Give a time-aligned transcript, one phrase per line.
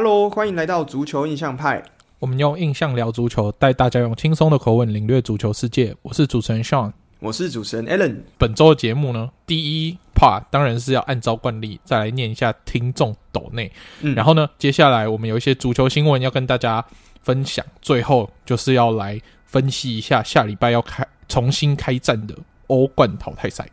[0.00, 1.82] Hello，欢迎来到足球印象派。
[2.20, 5.92] 我们用印象聊足球，带大家用轻松的口吻领略足球世界。
[6.02, 8.18] 我是主持人 Sean，我是主持人 Alan。
[8.38, 13.72] 本周的节目呢，第一 part 当然是要按照惯例再来念一下听众斗内。
[14.00, 16.84] 嗯，然后呢，接下来我们有一些足球新闻要跟大家
[17.22, 17.66] 分享。
[17.82, 22.36] 最后就是要来分析一下下礼拜要开重新开战的
[22.68, 23.68] 欧冠淘汰赛，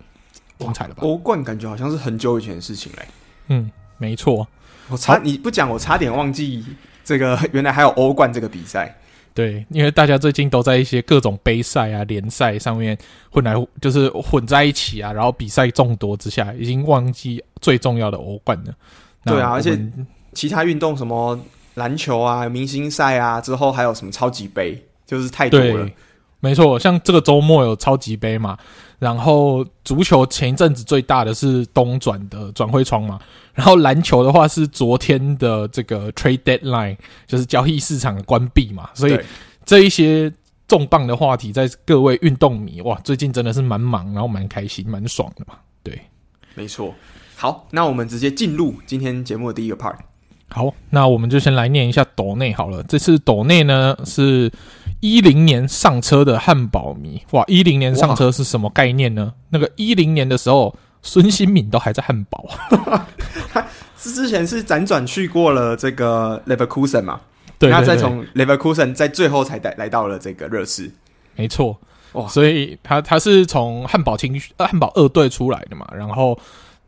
[0.57, 1.03] 精彩了吧？
[1.03, 3.05] 欧冠感觉好像是很久以前的事情嘞。
[3.49, 4.47] 嗯，没错。
[4.89, 6.63] 我差你不讲，我差点忘记。
[7.03, 8.97] 这个 原来还有欧冠这个比赛，
[9.31, 12.97] 对，因为大家最近都在一些各种杯赛啊、联赛上面
[13.29, 18.73] 混来，就是混在一起啊，然后比赛众多之下，已经忘记最重要的欧冠了。
[19.23, 19.79] 对啊，而且
[20.33, 21.39] 其他运动什么
[21.75, 25.87] 篮球啊、明星赛啊，之后还有什么超级杯，就是太多了。
[26.39, 28.57] 没错，像这个周末有超级杯嘛。
[28.99, 33.19] 然后足球前一阵子最大的是东转的转会窗嘛，
[33.53, 39.19] 然后篮球的话是昨天的这个 trade deadline，就是交易市场的关闭嘛，所以
[39.65, 40.31] 这一些
[40.67, 45.55] 重磅的话题，在各位运动迷哇，最近真的是蛮忙，然后蛮开心，蛮爽的嘛。
[45.83, 46.01] 对，
[46.55, 46.93] 没错。
[47.35, 49.95] 好，那我们直接进入今天节目的第一个 part。
[50.49, 52.81] 好，那我们就先来念一下斗内好了。
[52.83, 54.51] 这次斗内呢是。
[55.05, 57.43] 一零年上车的汉堡迷哇！
[57.45, 59.31] 一零年上车是什么概念呢？
[59.49, 62.43] 那个一零年的时候，孙兴敏都还在汉堡，
[63.53, 63.63] 他
[63.95, 67.21] 是之前是辗转去过了这个 Leverkusen 嘛？
[67.59, 70.91] 对，那再从 Leverkusen 在最后才来来到了这个热刺，
[71.35, 71.77] 没错
[72.13, 72.27] 哇！
[72.27, 76.35] 所以他他是从汉堡青呃汉堡二队出来的嘛，然后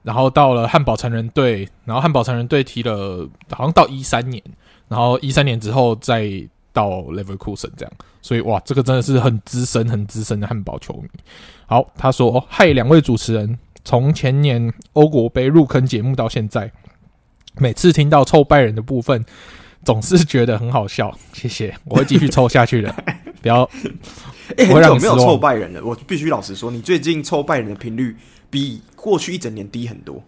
[0.01, 4.41] 然后到了汉堡成人队，然后汉堡成人队踢了好像到一三年，
[4.87, 6.49] 然后一三年之后再。
[6.77, 11.09] 到 Leverkusen 这样，所以哇，这个真的是很资深、很资深的汉堡球迷。
[11.65, 16.71] 好，他说：“嗨，两位主持人，从前年欧国杯入坑节目到现在，
[17.57, 19.25] 每次听到臭拜仁的部分，
[19.83, 21.11] 总是觉得很好笑。
[21.33, 22.93] 谢谢，我会继续臭下去的。
[23.41, 23.63] 不要，
[24.55, 25.83] 哎、欸，很久没有臭拜仁了。
[25.83, 28.15] 我必须老实说，你最近臭拜仁的频率
[28.51, 30.21] 比过去一整年低很多。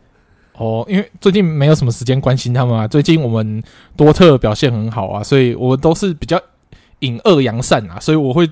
[0.60, 2.86] 哦，因为最近没有什么时间关心他们啊。
[2.86, 3.64] 最近我们
[3.96, 6.40] 多特表现很好啊，所以我都是比较
[7.00, 8.50] 引恶扬善啊，所以我会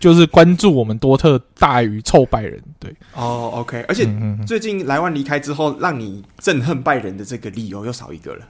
[0.00, 2.60] 就是关注我们多特大于臭拜仁。
[2.80, 4.04] 对，哦，OK，而且
[4.44, 8.44] 最近莱万离开之后，让你憎恨拜仁的这个理由又少一个了。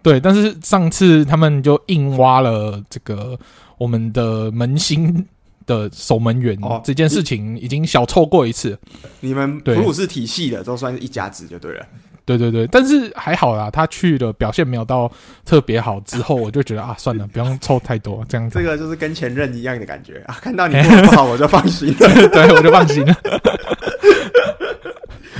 [0.00, 3.36] 对，但是上次他们就硬挖了这个
[3.78, 5.26] 我们的门兴
[5.66, 8.78] 的守门员，哦，这件事情已经小臭过一次。
[9.18, 11.84] 你们普鲁士体系的都算是一家子就对了。
[12.26, 15.10] 对对对，但是还好啦，他去的表现没有到
[15.44, 16.00] 特别好。
[16.00, 18.58] 之后我就觉得啊，算了，不用凑太多这样子。
[18.58, 22.28] 这个就是跟前任一样的感觉啊， 看到你过得不好，我就放心了。
[22.28, 23.14] 对，我就放心了。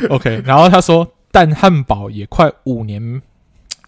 [0.11, 3.23] OK，然后他说，但汉堡也快五年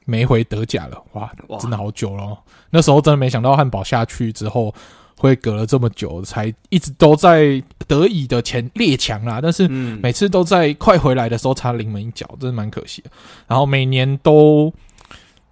[0.04, 1.30] 没回德甲了，哇，
[1.60, 2.38] 真的好久了。
[2.70, 4.74] 那时候真的没想到汉堡下去之后。
[5.18, 13.10] 会隔了这么久，才一直都在德乙的前列强啦，但是每次都在快回来的时候差临门一脚，真的蛮可惜的。
[13.46, 14.72] 然后每年都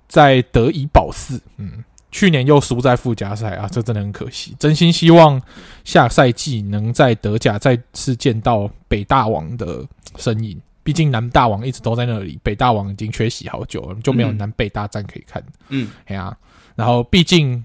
[0.07, 1.83] 在德乙保四，嗯，
[2.13, 4.55] 去年又输在附加赛啊，这真的很可惜。
[4.59, 5.41] 真心希望
[5.83, 9.83] 下赛季能在德甲再次见到北大王的
[10.19, 15.43] 身影，毕竟南大王一直都在那里，北大王已经缺席好久了，就没有南北大战可以看。
[15.71, 16.37] 嗯，哎呀，
[16.75, 17.65] 然后毕竟。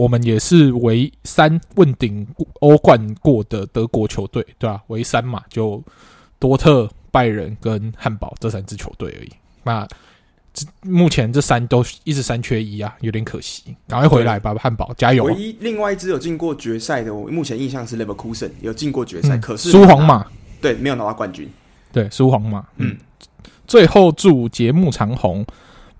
[0.00, 2.26] 我们也是唯三问鼎
[2.60, 4.82] 欧冠过的德国球队，对吧？
[4.86, 5.84] 唯三嘛，就
[6.38, 9.30] 多特、拜仁跟汉堡这三支球队而已。
[9.62, 9.86] 那
[10.80, 13.76] 目前这三都一直三缺一啊，有点可惜。
[13.86, 15.24] 赶快回来吧，汉堡加油！
[15.24, 20.26] 唯一另外一支有进过决赛的，我目前印象是 Leverkusen 有进过决赛，嗯、可是输皇马，
[20.62, 21.46] 对，没有拿到冠军，
[21.92, 22.66] 对，输皇马。
[22.78, 22.96] 嗯，
[23.66, 25.44] 最后祝节目长虹，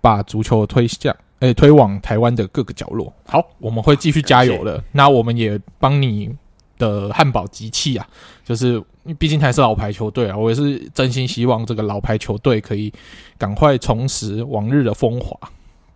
[0.00, 1.14] 把足球推向。
[1.40, 3.12] 诶、欸，推往台湾的各个角落。
[3.26, 4.82] 好，我们会继续加油的。
[4.92, 6.30] 那我们也帮你
[6.78, 8.06] 的汉堡集气啊，
[8.44, 8.82] 就是
[9.18, 10.36] 毕竟还是老牌球队啊。
[10.36, 12.92] 我也是真心希望这个老牌球队可以
[13.38, 15.34] 赶快重拾往日的风华。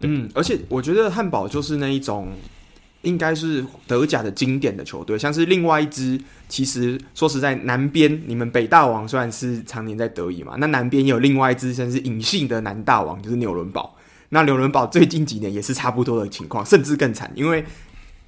[0.01, 2.29] 嗯，而且我觉得汉堡就是那一种，
[3.03, 5.19] 应该是德甲的经典的球队。
[5.19, 6.19] 像是另外一支，
[6.49, 13.95] 其实说实在，南边你们北大王虽然是常年在德乙嘛，那南边也有另外一支，像是隐性的南大王，就是纽伦堡。
[14.35, 17.65] 那纽伦堡最近几年也是差不多的情况，甚至更惨，因为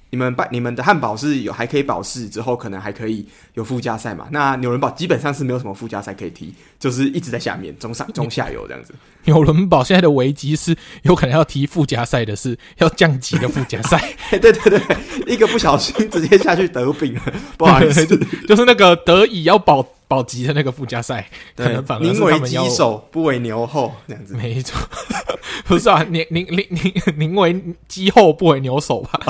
[0.09, 4.25] 你们办你们的汉堡是有还可以保释，之后可能还可以有附加赛嘛。
[4.31, 8.95] 那纽伦堡基本上是没有什么附加赛可以踢，就是一直在下面中上中下游这样子。
[9.25, 14.01] 纽伦堡现在的危机是有可能要踢附加赛的，是要降级的附加赛。
[14.31, 14.81] 对对对，
[15.27, 17.21] 一个不小心直接下去得病了，
[17.57, 18.07] 不好意思，
[18.47, 24.35] 就是那个德乙要保保级的那个附加赛，可能反而宁为鸡首不为牛后这样子。
[24.35, 24.79] 没错，
[25.65, 29.19] 不是啊，宁宁宁宁宁为鸡后不为牛首吧？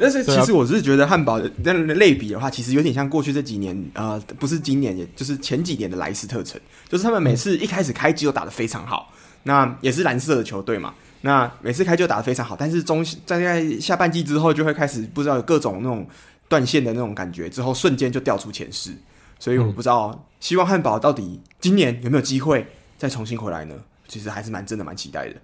[0.00, 1.48] 但是其实我是觉得汉堡的
[1.94, 9.12] 类比的话，其实有点像过去这几年，呃，不是今年，也就是前几年的莱斯特城，就是他们每次一开始开机都打得非常好，
[9.44, 16.04] 那也是蓝色的球队嘛，那每次开就打得非常好，但是中在在下半季之后就会开始不知道有各种那种
[16.52, 18.92] 断线的那种感觉，之后瞬间就掉出前十，
[19.38, 22.66] 所以我不知道，希望汉堡到底今年有没有机会
[22.98, 23.74] 再重新回来呢？
[24.06, 25.36] 其实还是蛮真的蛮期待的。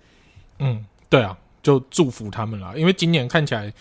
[0.58, 3.72] 嗯，对啊，就祝福他们啦，因为今年看起来。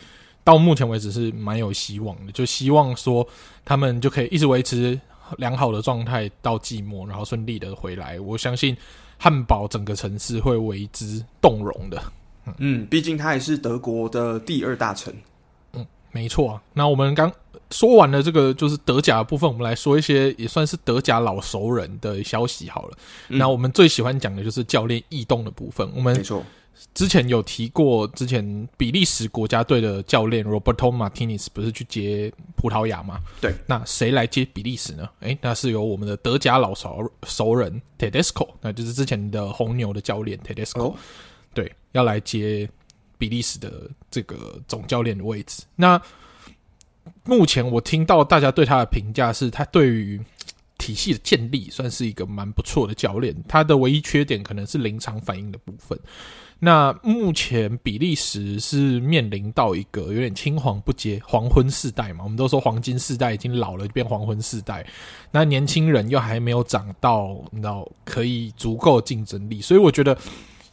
[0.47, 3.27] 到目前为止是蛮有希望的，就希望说
[3.65, 4.97] 他们就可以一直维持
[5.39, 8.17] 良好的状态到季末，然后顺利的回来。
[8.17, 8.73] 我相信
[9.17, 12.01] 汉堡整个城市会为之动容的。
[12.59, 15.13] 嗯，毕竟它也是德国的第二大城。
[16.17, 16.61] 嗯，没错啊。
[16.73, 17.31] 那我们刚
[17.71, 22.97] 说完了这个就是德甲的部分，我们来说一些也算是德甲老熟人的消息好了。
[23.29, 25.89] 嗯、那我们最喜欢讲的就是教练异动的部分。
[25.95, 26.43] 我们没错。
[26.93, 33.19] 之前有提过，之前比利时国家队的教练 Roberto Martinez 不是去接葡萄牙吗？
[33.41, 35.09] 对，那谁来接比利时呢？
[35.21, 40.95] 诶，那是由我们的德甲老熟熟人 Tedesco，那就是之前的红牛的教练 Tedesco，、哦、
[41.51, 42.69] 对，要来接
[43.17, 45.61] 比利时的这个总教练的位置。
[45.75, 46.01] 那
[47.23, 50.19] 目前我听到大家对他的评价是，他对于
[50.79, 55.95] 体系的建立算是一个蛮不错的教练，他的唯一缺点可能是临场反应的部分。
[56.57, 62.23] 那目前比利时是面临到一个有点青黄不接、黄昏世代嘛？
[62.23, 64.83] 我们都说黄金世代已经老了，变黄昏世代。
[65.29, 70.17] 那年轻人又还没有长到，你知道可以足够竞争力，所以我觉得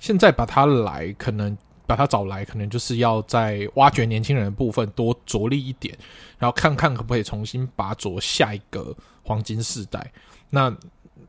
[0.01, 1.55] 现在把他来，可能
[1.87, 5.97] 把他找来，可能就是要在挖掘年轻人的部分多着力一点，
[6.39, 10.13] 然后看看可不可以重新拔擢下一个黄金世代。
[10.51, 10.77] 那。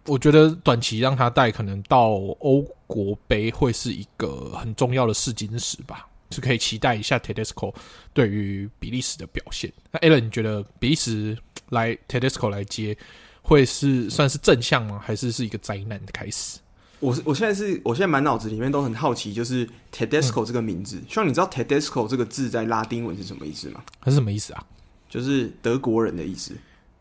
[0.07, 2.09] 我觉得短期让他带，可能到
[2.39, 7.73] 欧国杯会是一个很重要的试金石吧，是可以期待一下 Tedesco
[8.13, 9.71] 对于比利时的表现。
[9.91, 11.35] 那 Alan，你觉得比利时
[11.69, 12.95] 来 Tedesco 来接，
[13.41, 15.01] 会是算是正向吗？
[15.03, 16.59] 还是是一个灾难的开始？
[17.05, 20.99] 我是我现在是我现在满脑子里面都很好奇，就是 Tedesco 这个名字。
[21.07, 23.81] 希望、嗯、你知道 Tedesco 这个字在拉丁文是什么意思吗？
[24.01, 24.63] 它是什么意思啊？
[25.09, 26.53] 就是德国人的意思。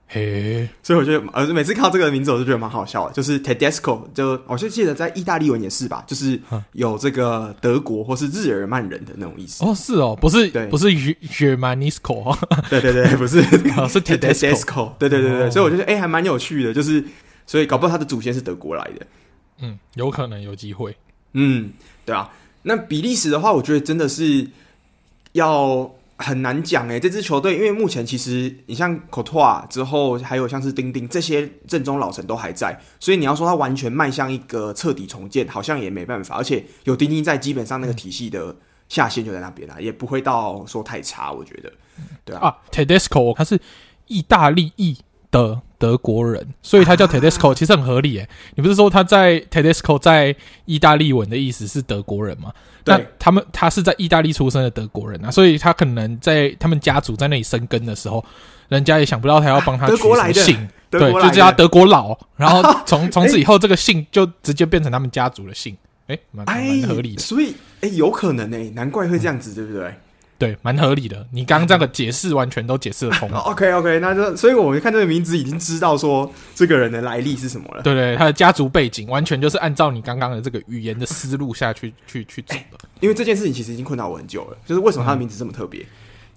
[0.07, 3.15] 嘿，所以我觉得，呃，每次看到这个名字，我就觉得蛮好笑的。
[3.15, 6.39] 就是 Tedesco，就我就记得在意大利文也是吧，就是
[6.73, 9.65] 有这个德国或是日耳曼人的那种意思。
[9.65, 12.37] 哦，是哦，不是， 对，不是 Germanisco，
[12.69, 13.41] 对对对，不是，
[13.79, 17.03] 哦、是 Tedesco，对对对对，哦、所以我觉得，哎、欸，还蛮有趣的，就是，
[17.47, 19.07] 所以搞不好他的祖先是德国来的。
[19.59, 20.97] 嗯，有可能有机会。
[21.33, 21.73] 嗯，
[22.05, 22.31] 对啊。
[22.63, 24.49] 那比利时的话，我觉得真的是
[25.33, 25.95] 要。
[26.17, 36.37] 很难讲诶，这支球队，因为目前其实你像 Courtois 之后，还有像是丁丁这些正宗老臣都还在，所以你要说他完全迈向一个彻底重建，好像也没办法。
[36.37, 38.55] 而且有丁丁在，基本上那个体系的
[38.89, 41.33] 下限就在那边了，也不会到说太差。
[41.33, 41.73] 我觉得，
[42.25, 42.47] 对啊。
[42.47, 43.61] 啊，Tedesco 他是
[44.07, 44.97] 意大利裔
[45.43, 48.29] 的德国人，所以他叫 Tedesco，其实很合理诶。
[48.55, 50.35] 你不是说他在 Tedesco 在
[50.65, 52.53] 意大利文的意思是德国人吗？
[52.87, 58.25] 那对他们他是在意大利出生的德国人啊，所以他可能在他们家族在那里生根的时候，
[58.69, 59.97] 人家也想不到他要帮他取
[60.35, 69.95] 姓，对，就叫他德国佬，然后 从从此以后这个姓就直接变成他们家族的姓，诶，蛮蛮合理的，所以诶，有可能诶，难怪会这样子，嗯、对不对？
[70.37, 71.27] 对，蛮合理的。
[71.33, 73.31] 你刚刚这个解释完全都解释得通。
[73.31, 77.83] OK OK，那就所以我们看这个名字已经知道说这个人的来历是什么了。
[77.83, 82.79] 对对，他的家族背景完全就是按照你刚刚的这个语言的思路下去去去走的。
[83.01, 85.87] 因为这件事情其实已经困扰我很久了，就是为什么他的名字这么特别？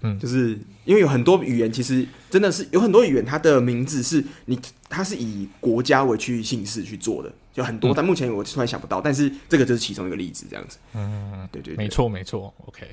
[0.02, 4.56] 嗯，就是因为有很多语言其实真的是有很多语言，它的名字是你
[4.88, 7.90] 它是以国家为区域姓氏去做的，有很多。
[7.90, 10.78] 嗯、但目前我突然想不到，但是这个就是其中一个例子，这样子。
[10.94, 12.54] 嗯，对，对对，没错没错。
[12.66, 12.86] OK。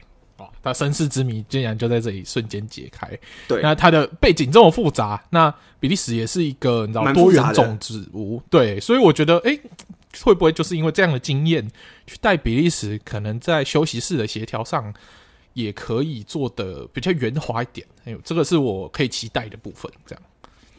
[0.46, 3.10] 哦，他身世之谜竟然就在这里瞬间解开。
[3.48, 8.42] 对，那他的背景这么复杂，那比利时也是一个你知道多元种植物。
[8.50, 9.62] 对，所以我觉得，哎、欸，
[10.24, 11.68] 会不会就是因为这样的经验，
[12.08, 14.94] 去带比利时，可能在休息室的协调上
[15.54, 17.86] 也可以做得比较圆滑一点？
[18.06, 19.92] 哎呦，这个是我可以期待的部分。
[20.06, 20.24] 这样，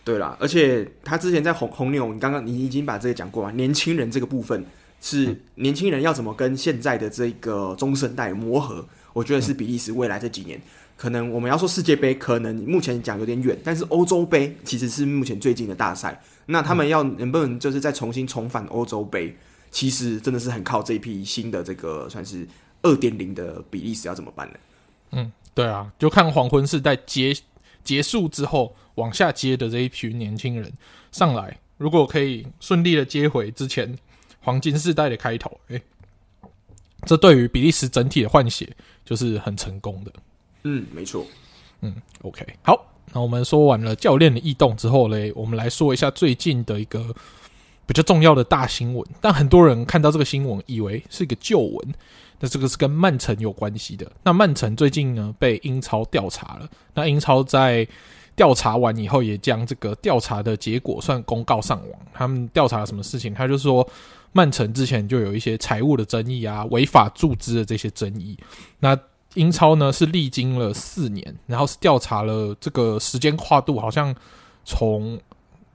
[0.05, 4.65] 对啦，而且他之前在红红牛，你刚刚你已经把这个讲过了，年轻人这个部分
[5.01, 8.87] 是年轻人要怎么跟现在的这个中生代磨合？
[9.17, 10.61] 我觉得是比利时未来这几年，
[10.95, 16.21] 可能我们要说世界杯，可能目前讲有点远，但是欧洲杯其实是目前最近的大赛。
[16.45, 19.35] 那他们要能不能就是再重新重返欧洲杯，
[19.71, 22.47] 其实真的是很靠这一批新的这个算是
[22.83, 24.59] 二点零的比利时要怎么办呢？
[25.13, 27.35] 嗯，对啊，就看黄昏世代结
[27.83, 30.71] 结束之后往下接的这一群年轻人
[31.11, 33.97] 上来，如果可以顺利的接回之前
[34.43, 35.81] 黄金世代的开头，诶，
[37.07, 38.69] 这对于比利时整体的换血
[39.05, 40.13] 就是很成功的。
[40.65, 41.25] 嗯，没错。
[41.81, 47.15] 嗯，OK，好，那我们说完了教练的异动之后嘞，我们来说一下最近的一个
[47.87, 49.07] 比较重要的大新闻。
[49.21, 51.95] 但很多人看到这个新闻，以为是一个旧闻。
[52.39, 54.11] 那这个是跟曼城有关系的。
[54.23, 56.69] 那曼城最近呢被英超调查了。
[56.93, 57.87] 那英超在
[58.35, 62.01] 调查完以后，也将这个调查的结果算公告上网。
[62.13, 63.33] 他们调查了什么事情？
[63.33, 63.87] 他就说
[64.37, 68.37] 曼城之前就有一些财务的争议啊，违法注资的这些争议。
[68.79, 68.95] 那
[69.33, 74.15] 英超呢是历经了四年，然后是调查了这个时间跨度，好像
[74.65, 75.19] 从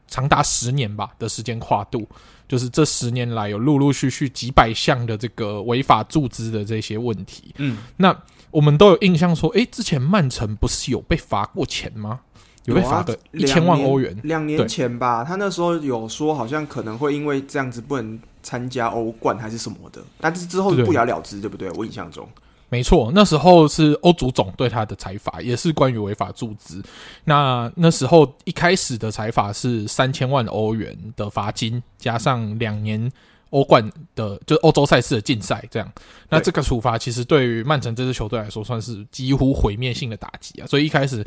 [0.08, 2.08] 长达十年吧的时间跨度。
[2.48, 8.14] 就是这十年来有陆陆续续几百项的这个违法注资的这些问题，嗯，那
[8.52, 12.20] 我们都有印象说，诶，之前曼城不是有被罚过钱吗？
[12.66, 21.70] 有被罚个一千万欧元，两年前吧，他那时候有说好像可能会因为这样子不能参加欧冠还是什么的，但是之后不了了之，对不对？
[21.72, 22.28] 我印象中。
[22.70, 26.82] 没错，那时候是欧足总对他的裁罚，也是关于违法注资。
[27.26, 33.12] 那那时候一开始的裁罚是三千万欧元的罚金，加上两年
[33.50, 33.84] 欧冠
[34.16, 35.62] 的，就是欧洲赛事的禁赛。
[35.70, 35.92] 这样，
[36.30, 40.66] 那这个处罚其实对于曼城这支球队来说，算是几乎毁灭性的打击啊。
[40.66, 41.26] 所以一开始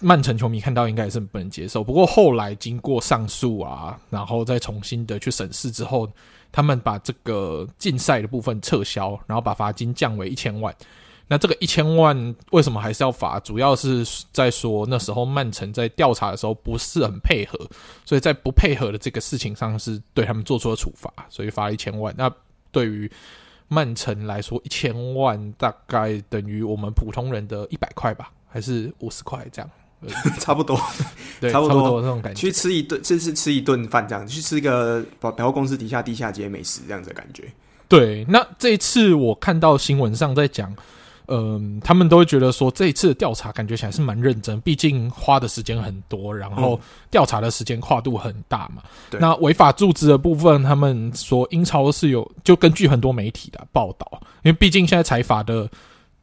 [0.00, 1.82] 曼城球迷看到应该也是不能接受。
[1.82, 6.08] 不过后来经过上诉啊，然后再重新的去审视之后。
[6.56, 10.72] 他们把这个禁赛的部分撤销，然后把罚金降为一千万。
[11.26, 13.40] 那这个一千万为什么还是要罚？
[13.40, 17.58] 主要是在说那时候曼城在调查的时候不是很配合，
[18.04, 22.14] 所以在不配合的这个事情上是对他们做出了处罚，所以罚一千万。
[22.16, 22.32] 那
[22.70, 23.10] 对于
[23.66, 29.68] 曼城来说，一千万大概等于我们普通人的一百块吧，还是五十块这样？
[30.40, 30.78] 差不多，
[31.40, 32.40] 对，差不多，这种感觉。
[32.40, 37.44] 去吃一顿，这是吃一顿饭这样，去吃一个百百货公司底下地下街美食这样子的感觉。
[37.88, 40.74] 对，那这一次我看到新闻上在讲，
[41.26, 46.80] 嗯、呃，他们都会觉得说这一次的调查感觉起来是蛮认真，毕竟花的时间很多，然后
[47.10, 48.82] 调查的时间跨度很大嘛。
[49.12, 55.68] 那违法注资的部分，他们说英超是有，就根据很多媒体的报道，因为毕竟现在财阀的。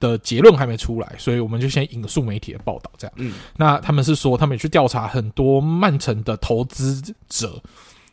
[0.01, 3.13] 的结论还没出来，所以我们就先引述媒体的报道，这样。
[3.15, 7.61] 嗯，那他们是说，他们也去调查很多曼城的投资者，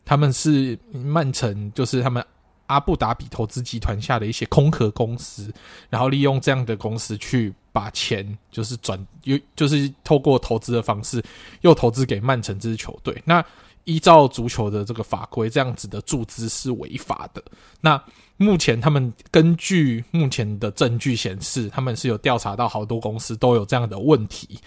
[0.04, 2.25] 他们是曼城，就是他们
[2.66, 5.52] 阿布达比投资集团下的一些空壳公司，
[5.90, 11.21] 然后利用这样的公司去把钱，就是转又就是透过投资的方式，
[11.62, 13.21] 又投资给曼城这支球队。
[13.25, 13.45] 那
[13.85, 17.42] 依照足球的这个法规，这样子的注资是违法的。
[17.80, 17.99] 那
[18.38, 24.59] 目前他们根据目前的证据显示，他们是有调查到好多公司都有这样的问题，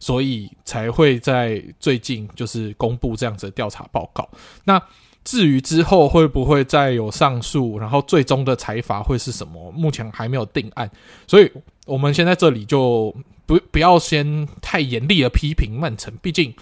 [0.00, 4.26] 所以才会在最近就是公布这样子的调查报告。
[4.64, 4.80] 那
[5.24, 10.90] 至于之后会不会再有上诉，然后最终的裁罚会是什么，目前还没有定案。
[11.26, 11.52] 所以
[11.84, 13.14] 我们先在这里就
[13.44, 16.54] 不不要先太严厉的批评曼城，毕竟。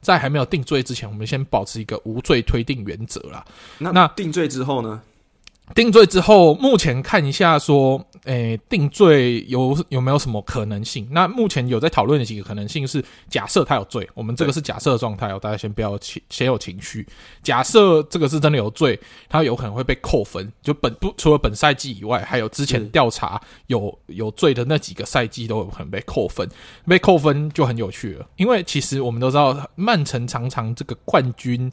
[0.00, 3.44] 在还没有定罪之前，我们先保持一个无罪推定原则啦。
[3.78, 5.02] 那那定罪之后呢？
[5.74, 11.06] 定罪之后，目前看一下说，诶、定罪有有没有什么可能性？
[11.10, 17.06] 那目前有在讨论的几个可能性是，假设他有罪，我们这个是假设状态哦，大家先不要情先有情绪。
[17.42, 18.98] 假设这个是真的有罪，
[19.28, 26.48] 他有可能会被扣分，就本不除了本赛季以外，还有之前调查有有罪的那几个赛季都有可能被扣分。
[26.86, 31.70] 被扣分就很有趣了，因为其实我们都知道，曼城常常这个冠军。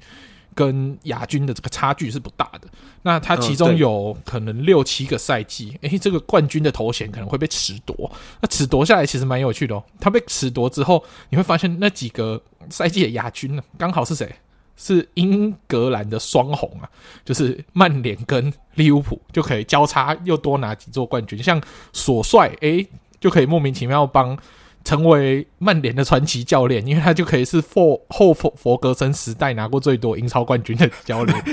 [0.56, 2.68] 跟亚军的这个差距是不大的，
[3.02, 8.10] 那他其中有可能六七个赛季，诶、嗯欸，这个冠军的头衔可能会被褫夺。
[8.42, 9.84] 那褫夺下来其实蛮有趣的哦。
[10.00, 14.34] 他被褫夺之后，你会发现那几个赛季的亚军呢，刚好是谁？
[14.78, 16.90] 是英格兰的双红啊，
[17.26, 21.44] 就是曼联跟利物浦就可以交叉又多拿几座冠军。
[21.44, 24.38] 像索帅，诶、欸，就可以莫名其妙帮。
[24.86, 31.44] 成为曼联的传奇教练，因为他就可以是佛后佛佛格森时代拿过最多英超冠军的教练。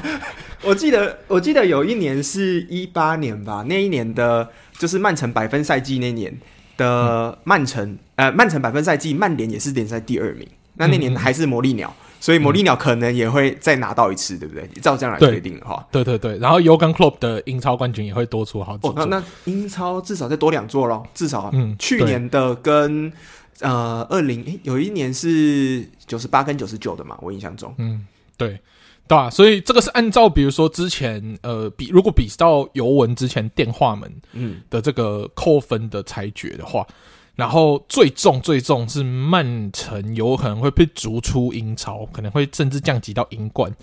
[0.62, 6.36] 我记得，我记得有一年是一八年吧，那一年的就是曼城百分赛季那年
[6.76, 7.82] 的曼城，
[8.16, 10.46] 嗯、呃，曼城百分赛季，曼联也是联赛第二名。
[10.74, 11.94] 那那年还是魔力鸟。
[11.96, 14.68] 嗯所以魔力鸟可能也会再拿到一次，对不对？
[14.80, 16.38] 照这样来决定的话，对对对。
[16.38, 18.90] 然后 Jurgen Klopp 的英超冠军也会多出好几座。
[18.90, 21.50] 哦，那那英超至少再多两座咯，至少。
[21.54, 23.12] 嗯，去年的跟
[23.60, 27.74] 呃二零诶有一年是九十八跟九十九的嘛，我印象中。
[27.78, 28.60] 嗯，对。
[29.08, 36.94] 对啊，所以这个是按照比如说之前呃比如果比到尤文之前电话门嗯的这个扣分的裁决的话，嗯、
[37.34, 43.74] 然后最重最重是曼城有可能会被逐出英超，可能会甚至降级到英冠。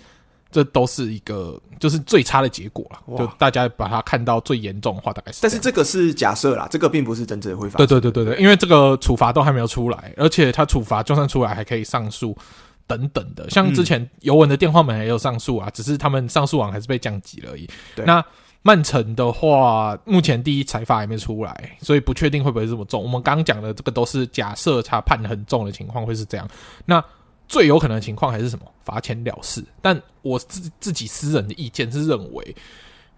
[0.50, 5.40] 这都是一个就是最差的结果了，就大家把它看到最严重的话，大概是。
[5.42, 7.86] 但是这个是假设啦，这个并不是真正会发生。
[7.86, 12.34] 对对对对对，因为这个处罚都还没有出来，而且他处罚就算出来还可以上诉
[12.86, 13.50] 等等的。
[13.50, 17.68] 像之前尤文的电话门也有上诉啊，只是他们上诉完还是被降级了而已。
[17.94, 18.24] 对那
[18.62, 23.02] 曼城的话，目前第一裁罚还没出来，所以不确定会不会这么重。
[23.02, 26.46] 我们刚刚讲的这个都是假设他判得很重的情况会是这样。
[26.84, 27.02] 那
[27.46, 28.66] 最有可能的情况还是什么？
[28.84, 29.64] 罚钱了事。
[29.80, 32.56] 但我自自己私人的意见是认为，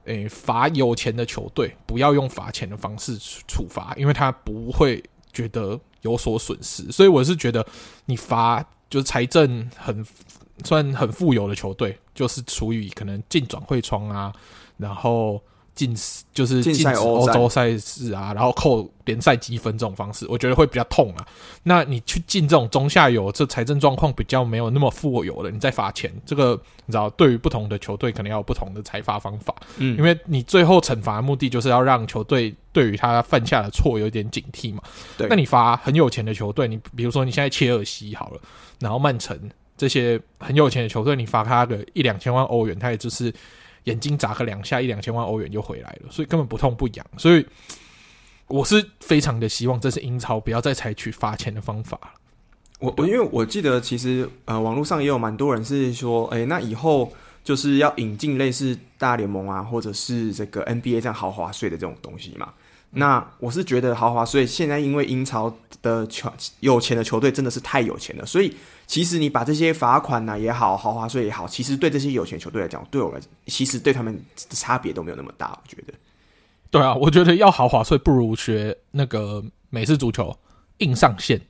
[0.04, 3.18] 诶，罚有钱的球队不要用罚钱的方式
[3.48, 6.92] 处罚，因为他不会觉得有所损失。
[6.92, 7.66] 所以我是觉得，
[8.04, 10.04] 你罚就是财政很
[10.64, 14.32] 算很富有的球队，就是处于可能进转会窗啊，
[14.80, 15.40] 然后。
[15.72, 15.96] 进
[16.34, 21.26] 就是禁止欧洲赛事啊，然后扣联赛积分这种方式，我觉得会比较痛啊。
[21.62, 29.54] 那你去进这种中下游，这财政状况比较没有那么富有的，你再罚钱，这个你知道，对于不同的球队可能要有不同的裁罚方法。
[29.78, 34.82] 嗯，因为你最后惩罚的目的就是要让球队对于他犯下的错有点警惕嘛。
[35.16, 38.40] 对，那你罚很有钱的球队，你比如说你现在切尔西好了，
[38.80, 39.38] 然后曼城
[39.78, 43.32] 这些很有钱的球队，你罚他个一两千万欧元，他也就是。
[43.84, 47.06] 眼睛眨个两下，一两千万欧元就回来了，所以根本不痛不痒。
[47.16, 47.46] 所以
[48.46, 51.98] 我是非常的希望，这是英超不要再采取罚钱的方法。
[52.78, 57.12] 我我因为我记得，其实呃，网络上也有蛮多人是说，哎、那以后
[57.44, 62.52] 就是要引进类似大联盟啊，或者是这个 NBA 这样豪华税的这种东西嘛。
[62.92, 68.56] 那我是觉得豪华税现在因为英超的球有钱的球队真的是太有钱了，所以
[68.86, 75.56] 其实你把这些罚款呢也好，豪华税也好，其实对这些有钱球队来讲，对我来讲，其实对他们的差别都没有那么大。
[75.62, 75.94] 我觉得，
[76.68, 80.36] 对啊，我觉得要豪华税不如学那个美式足球
[80.78, 81.40] 硬上限，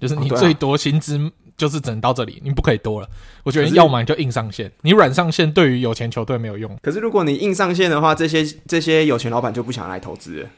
[0.00, 3.08] 就是你最多薪资就是只能到这里，你不可以多了。
[3.44, 6.76] 我觉得要么就硬上限，你软上限对于有钱球队没有用。
[6.82, 10.48] 可是如果你硬上限的话，这些这些有钱老板就不想来投资了。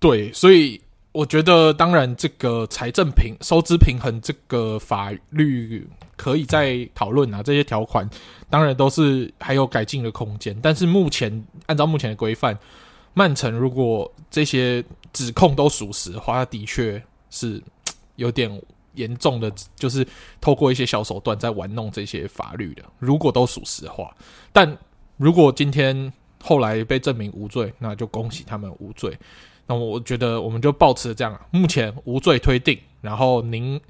[0.00, 0.80] 对，所以
[1.12, 5.86] 我觉得，当然，这个财政平收支平衡这个法律
[6.16, 7.42] 可以再讨论啊。
[7.42, 8.08] 这些条款
[8.48, 10.58] 当然都是还有改进的空间。
[10.62, 11.30] 但是目前
[11.66, 12.58] 按照目前的规范，
[13.12, 14.82] 曼城如果这些
[15.12, 17.62] 指控都属实的话，他的确是
[18.16, 18.50] 有点
[18.94, 20.06] 严重的，就是
[20.40, 22.82] 透过一些小手段在玩弄这些法律的。
[22.98, 24.16] 如果都属实的话，
[24.50, 24.78] 但
[25.18, 26.10] 如果今天
[26.42, 29.14] 后来被证明无罪，那就恭喜他们无罪。
[29.70, 33.80] 那我觉得我们就保持这样，目前无罪推定，然后您，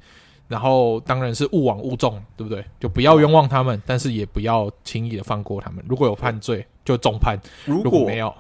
[0.47, 2.62] 然后当然是勿往勿纵，对不对？
[2.79, 5.83] 就不要冤枉他们，但是也不要轻易的放过他们。
[5.88, 8.31] 如果有犯罪，就重判；如果没有，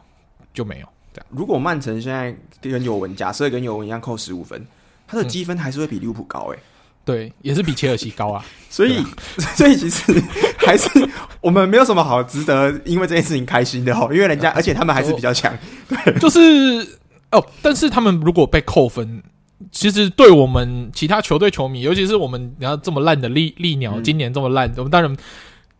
[0.52, 0.86] 就没有。
[1.14, 1.26] 这样。
[1.30, 4.66] 如果曼城现在跟尤文，假设跟尤文一样扣十五分，
[5.08, 6.62] 他的积分还是会比利物浦高诶、欸。
[7.06, 8.44] 对，也是比切尔西高啊。
[8.68, 9.02] 所以，
[9.56, 10.22] 所以其实
[10.58, 10.90] 还是
[11.40, 15.56] 我们没有什么好值得因为这件事情开心的哦，因为人家而且他们还是比较强，
[15.88, 17.00] 对，就是。
[17.32, 19.22] 哦，但是他们如果被扣分，
[19.70, 25.16] 其实对我们其他球队球迷，尤其是我们你要这么烂的利利鸟，今年这么烂，嗯、我们当然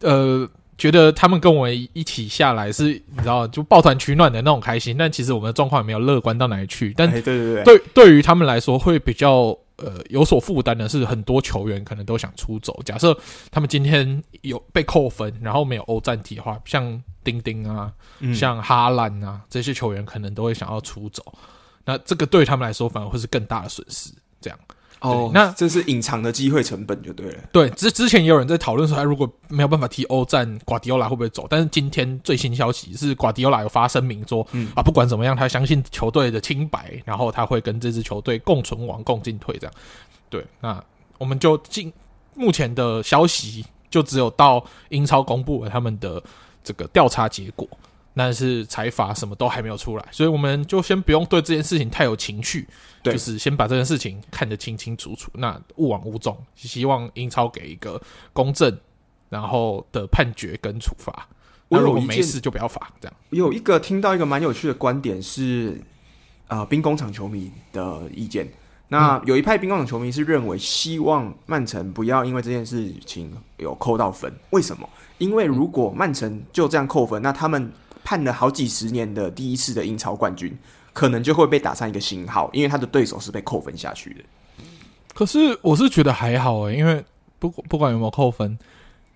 [0.03, 4.97] 呃觉得他们跟我们一起下来是，你知道就抱团取暖的那种开心。
[4.97, 6.95] 但其实我们的状况也没有乐观到哪里去。
[6.97, 12.81] 但对对对，对对于他们来说会比较呃有所负担的是，很多球员可能都想出走。
[12.85, 13.19] 假设
[13.51, 17.03] 他们今天有被扣分，然后没有欧战体的话，像。
[17.23, 17.93] 丁丁啊，
[18.35, 21.23] 像哈兰啊，这些球员可能都会想要出走，
[21.85, 24.11] 那这个对他们来说反而会是更大的损失。
[24.41, 24.59] 这样
[25.01, 27.39] 哦，那这是隐藏的机会成本就对了。
[27.53, 31.47] 对，之之前也有人在讨论说，他如果没有办法踢欧战，瓜迪奥拉会不会走？
[31.49, 39.57] 但是今天最新消息是，瓜迪奥拉有发声明说，嗯啊，不管怎么样，他相信球队的清白，然后他会跟这支球队共存亡、共进退。
[39.59, 39.75] 这样，
[40.29, 40.83] 对，那
[41.19, 41.93] 我们就进
[42.35, 46.23] 目前的消息，就只有到英超公布了他们的。
[46.63, 47.67] 这个调查结果，
[48.15, 52.69] 但是财阀什么都还没有出来，所以我们就先不用对这件事情太有情绪，
[53.03, 55.31] 对就是先把这件事情看得清清楚楚。
[55.35, 58.01] 那勿往勿纵，希望英超给一个
[58.33, 58.79] 公正
[59.29, 61.27] 然后的判决跟处罚。
[61.69, 63.17] 我如果没事就不要罚，这样。
[63.31, 65.81] 有一个听到一个蛮有趣的观点是，
[66.49, 68.47] 呃，兵工厂球迷的意见。
[68.89, 74.35] 那有一派兵工厂球迷是认为，希望曼城不要因为这件事情有扣到分。
[74.51, 74.89] 为什么？
[75.19, 77.73] 因为如果曼城就这样扣分，那他们
[78.05, 80.57] 盼了好几十年的第一次的英超冠军，
[80.93, 84.21] 可能就会被打上一个星号，因为他的对手是被扣分下去的。
[85.15, 87.05] 可是我是觉得还好诶，因为
[87.39, 88.59] 不不管有没有扣分，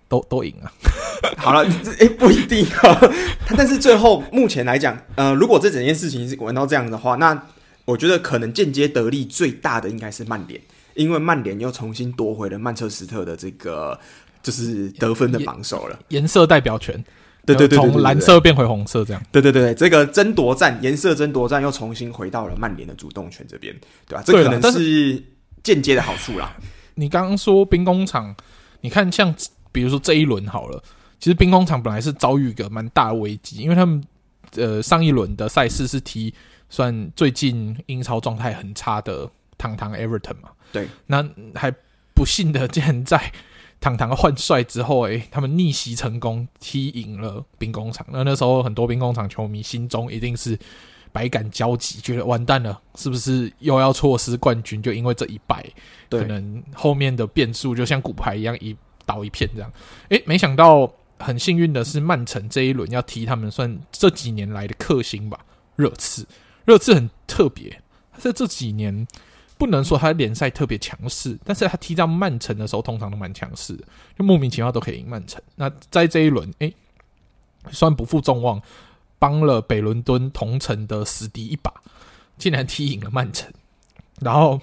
[0.07, 0.71] 都都赢啊。
[1.37, 2.99] 好了，哎、欸，不一定啊。
[3.57, 7.41] 但是最后目前来讲，呃，如果这整件事情是玩到这样的话，那
[7.85, 10.59] 我觉得可能间接得利最大的应该是曼联，
[10.93, 13.97] 因为曼联又重新夺回了曼彻斯特的这个
[14.43, 17.03] 就是得分的榜首了，颜色代表权。
[17.45, 19.23] 对对对，从蓝色变回红色，这样。
[19.31, 23.73] 对对对，这个争夺战，颜色争夺战又重新回到了曼联的主动权这边，
[24.07, 24.23] 对吧？
[24.25, 25.23] 这可能是
[25.63, 26.55] 间接的好处啦。
[26.95, 28.35] 你刚刚说兵工厂，
[28.81, 29.33] 你看像
[29.71, 30.81] 比如说这一轮好了，
[31.19, 34.03] 其实兵工厂本来是遭遇一个蛮大的危机，因为他们
[34.55, 36.33] 呃上一轮的赛事是踢
[36.69, 41.71] 算最近英超状态很差的堂堂 Everton 嘛，对，那还
[42.13, 43.31] 不幸的竟然在。
[43.81, 48.05] 堂堂换帅之后，哎，他们逆袭成功，踢赢了兵工厂。
[48.09, 50.57] 那那时候很多兵工厂球迷心中一定是
[51.11, 54.81] 百感交集，觉得完蛋了，是不是又要错失冠军？
[54.81, 55.63] 就因为这一败，
[56.09, 59.71] 可能后面的变数就像骨牌一样一倒一片这样。
[60.09, 65.39] 哎，没想到很幸运的是，曼城这一轮要踢他们算这几年来的克星吧，
[65.75, 66.25] 热刺。
[66.65, 67.79] 热刺很特别，
[68.17, 69.05] 在这几年。
[69.57, 73.85] 不能说他联赛特别强势，但是他踢到曼城的时候，通常都蛮强势的，
[74.17, 75.41] 就莫名其妙都可以赢曼城。
[75.55, 76.71] 那在这一轮，哎，
[77.71, 78.61] 算不负众望，
[79.17, 81.73] 帮了北伦敦同城的死敌一把，
[82.37, 83.49] 竟然踢赢了曼城，
[84.19, 84.59] 然后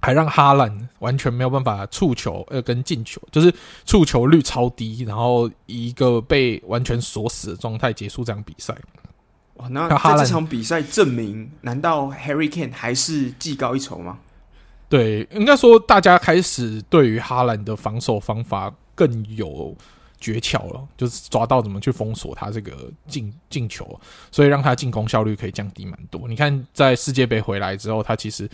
[0.00, 3.54] 还让哈兰完全没有办法触球，呃，跟进球，就是
[3.86, 8.76] 触球率超低，然后以一个被完全锁死的状态结束这场比赛。
[9.70, 14.18] 那在这场比赛证明，难道 Harry Kane 还是技高一筹吗？
[14.88, 19.76] 对，应该说大家开始对于哈兰的防守方法更有
[20.18, 23.98] 诀窍了，就是抓到怎么去封锁他这个进进球，
[24.30, 26.28] 所以让他进攻效率可以降低蛮多。
[26.28, 28.48] 你看，在世界杯回来之后，他其实。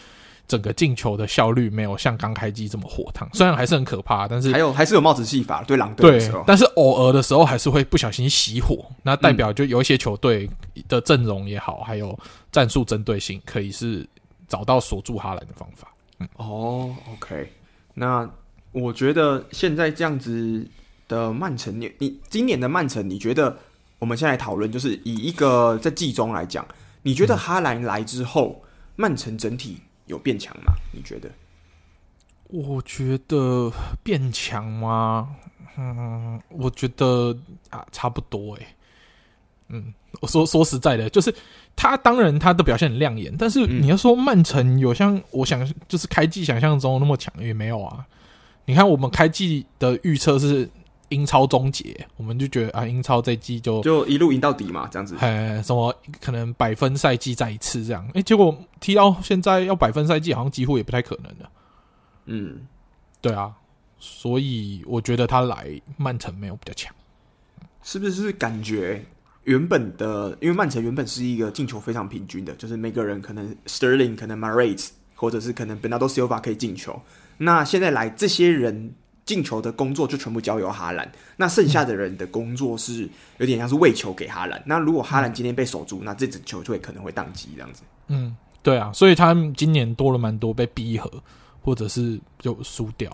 [0.49, 10.49] 整个进球的效率没有像刚开机这么火烫，虽然还是很可怕，但是还有还是有帽子戏法对狼队的时候，但是偶尔的时候还是会不小心熄火，那代表就有一些球队
[10.89, 12.19] 的阵容也好，还有
[12.51, 14.09] 战术针对性，可以是
[14.49, 15.93] 找到锁住哈兰的方法。
[16.19, 17.53] 嗯，哦，OK，
[17.93, 18.29] 那
[18.73, 20.67] 我觉得现在这样子
[21.09, 23.55] 的曼城，你你今年的曼城，你觉得
[23.99, 26.67] 我们现在讨论就是以一个在季中来讲，
[27.03, 28.65] 你觉得哈兰来之后，
[28.97, 29.77] 曼城整体？
[30.09, 30.75] 有变强吗？
[30.93, 31.31] 你觉得？
[32.49, 35.37] 我觉得变强吗？
[35.77, 37.35] 嗯，我觉得
[37.71, 38.67] 啊，差不多诶。
[39.69, 41.33] 嗯，我说说实在的，就是
[41.77, 48.05] 他当然他的表现很亮眼，但是你要说曼城有像我想就是开季想象中那么强，也没有啊。
[48.65, 50.69] 你看我们开季的预测是。
[51.11, 55.17] 英超终结，我们就觉得啊，英超这季就就一路赢到底嘛，这样子。
[55.21, 58.07] 哎，什么可能百分赛季再一次这样？
[58.15, 61.51] 哎，结果踢到现在要百分赛季，好像几乎也不太可能了。
[62.27, 62.61] 嗯，
[63.23, 63.53] 对啊，
[63.99, 66.95] 所以我觉得他来曼城没有比较强，
[67.83, 68.31] 是不是？
[68.33, 69.03] 感觉
[69.45, 77.01] 原本的，因为曼城原本是一个进球非常平均的，就是每个人可能 Sterling 可能 Mahrez 或者是可能 Bernardo Silva 可以进球，
[77.39, 78.95] 那现在来这些人。
[79.29, 84.61] 进球的工作就全部交由哈兰，那剩下的人的工作是有点像是喂球给哈兰。
[84.65, 87.83] 那如果哈兰今天被守住，那这支球就会可能会宕机这样子。
[88.07, 91.13] 嗯，对啊，所以他们今年多了蛮多被逼和
[91.61, 93.11] 或者是就输掉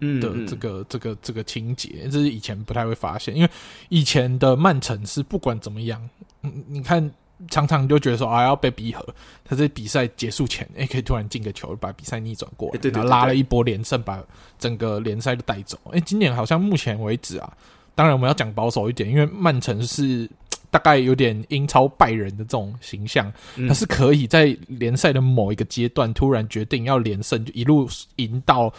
[0.00, 3.50] 的这个、嗯、这个这个情节，这是以前不太会发现，因为
[3.90, 6.08] 以前的曼城是不管怎么样，
[6.42, 7.12] 嗯，你看。
[7.48, 9.06] 常常就觉得说啊，要被逼和，
[9.44, 14.20] 他在比赛结束前，哎、欸，可以突然进个球，把比赛逆转过来，然后拉了一波连胜，把
[14.58, 15.78] 整个联赛都带走。
[15.86, 17.52] 哎、欸，今年好像目前为止啊，
[17.94, 20.28] 当然我们要讲保守一点，因为曼城是
[20.68, 28.70] 大概有点英超拜仁的这种形象，他、嗯、是可以在联赛的某一个阶段突然决定要连胜，就一路赢到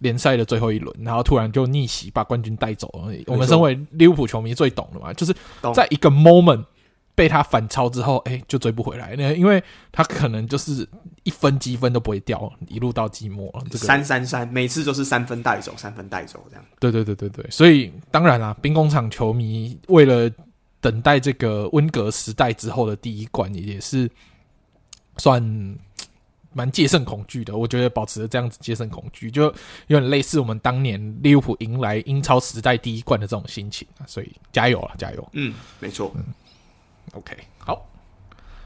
[0.00, 2.90] 联赛的最后一轮，然后突然就逆袭把冠军带走。
[3.26, 5.32] 我们身为利物浦球迷最懂的嘛，就是
[5.72, 6.64] 在一个 moment。
[7.14, 9.14] 被他反超之后，哎、欸，就追不回来。
[9.16, 10.88] 那因为他可能就是
[11.24, 13.62] 一分积分都不会掉，一路到季末了。
[13.66, 16.64] 这个三三三，每次都是三分带走，三分带走这样。
[16.80, 20.30] 对对对对对，所以当然啦，兵工厂球迷为了
[20.80, 24.10] 等待这个温格时代之后的第一冠，也是
[25.18, 25.42] 算
[26.54, 27.56] 蛮戒慎恐惧的。
[27.56, 29.44] 我觉得保持着这样子戒慎恐惧，就
[29.88, 33.86] 有点类似我们当年利物浦迎来英超时代第一冠的这种心情。
[34.06, 35.28] 所以加油了，加油！
[35.34, 36.10] 嗯，没错。
[36.16, 36.24] 嗯
[37.12, 37.86] OK，好，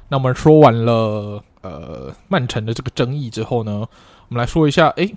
[0.08, 3.80] 那我们说完了呃曼城的这个争议之后呢，
[4.28, 5.14] 我们来说一下，诶，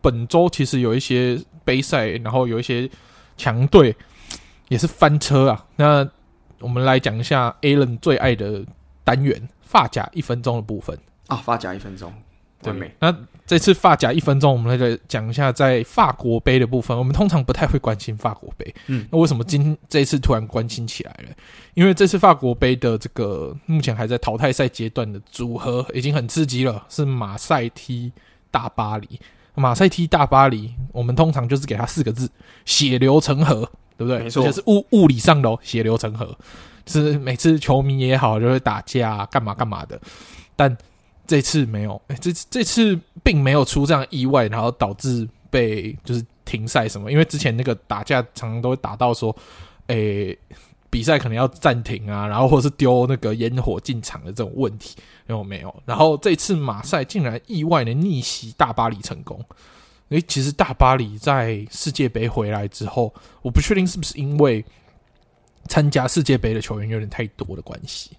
[0.00, 2.88] 本周其实有一些杯赛，然后有一些
[3.36, 3.94] 强队
[4.68, 5.66] 也是翻车啊。
[5.76, 6.08] 那
[6.60, 8.64] 我们来讲一下 Alan 最爱的
[9.04, 12.12] 单元——发夹一分钟的部分啊，发夹一分钟。
[12.64, 12.94] 完美。
[12.98, 13.14] 那
[13.46, 16.96] 这次发甲一分钟，我们来讲一下在法国杯的部分。
[16.96, 21.30] 我们通常不太会关心法国杯，嗯，那为什么今这次突然关心起来了？
[21.74, 28.12] 因为这次法国杯的这个目前还在淘汰赛阶段的组合已经很刺激了，是马赛踢
[28.52, 29.18] 大巴黎。
[29.56, 32.30] 马赛踢大巴黎，我们通常就是给他四个字：
[32.64, 34.20] 血流成河，对不对？
[34.20, 36.38] 没错，就是物物理上的血流成河，
[36.84, 40.00] 就是每次球迷也好就会打架，干嘛干嘛的，
[40.54, 40.76] 但。
[41.30, 47.12] 这次没有，哎，这这次并没有出这样意外，然后导致被就是停赛什么。
[47.12, 49.36] 因为之前那个打架常常都会打到说，
[49.86, 50.36] 诶，
[50.90, 54.96] 比赛可能要暂停啊，然后或者是丢那个烟火进场的这种问题，
[55.28, 55.72] 没有没有。
[55.86, 59.40] 然后这次马赛竟然意外的逆袭大巴黎成功。
[60.08, 64.64] 诶，其实大巴黎在世界杯回来之后，我不确定是不是因为
[65.68, 68.10] 参加世界杯的球员有点太多的关系。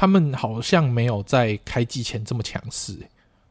[0.00, 2.96] 他们好像没有在开季前这么强势，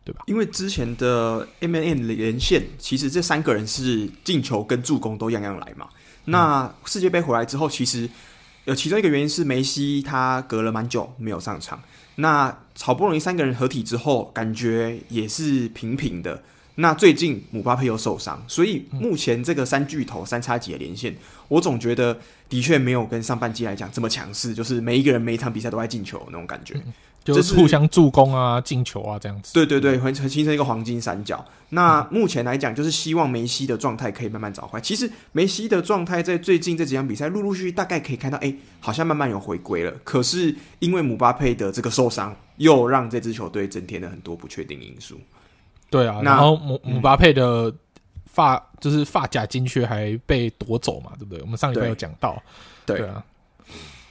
[0.03, 0.23] 对吧？
[0.25, 5.87] 因为之前的 MNM 连线，其实这三个人是进球跟助攻都样样来嘛。
[6.25, 8.09] 那世界杯回来之后，其实
[8.65, 11.79] 有其中一个原因是梅西他隔了蛮久没有上场，
[12.15, 16.41] 那好不容易三个人合体之后，感觉也是平平的。
[16.79, 21.13] 那最近姆巴佩又受伤，所以目前这个三巨头三叉戟的连线，
[21.49, 26.81] 我总觉得的确没有跟上半季来讲这么强势，就是每一个人每一场比赛都在进球那种感觉，
[27.21, 29.53] 就是互相助攻啊、进球啊这样子。
[29.53, 31.45] 对对对，会形成一个黄金三角。
[31.71, 34.81] 那目前来讲，就是希望梅西的状态可以慢慢找回来。
[34.81, 39.91] 其实梅西的状态在最近这几场比赛陆陆续续大概可以看到，哎，好像慢慢有回归了。
[40.05, 45.19] 可是因为姆巴佩的这个受伤，又让这支球队增添了很多不确定因素。
[45.89, 47.73] 对啊，然后姆姆巴佩的
[48.25, 51.41] 发、嗯、就是发甲金靴还被夺走嘛，对不对？
[51.41, 52.41] 我们上礼拜有讲到，
[52.85, 53.23] 对，对啊。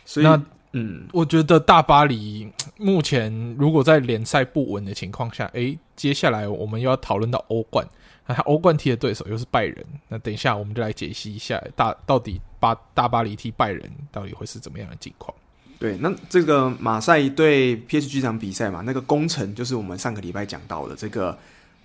[0.05, 7.87] 所以那嗯，我觉得大巴黎目前如果在联赛不稳的情况下，诶，接下来我们又要讨论到欧冠，
[8.27, 15.33] 那他欧冠踢的对手又是拜仁，那等一下我们就来解析一下大到底巴大巴黎踢拜仁到底会是怎么样的境况。
[15.79, 21.39] 对，那这个马赛对 PSG 这场比赛嘛，那个工程就是我们上个礼拜讲到的这个。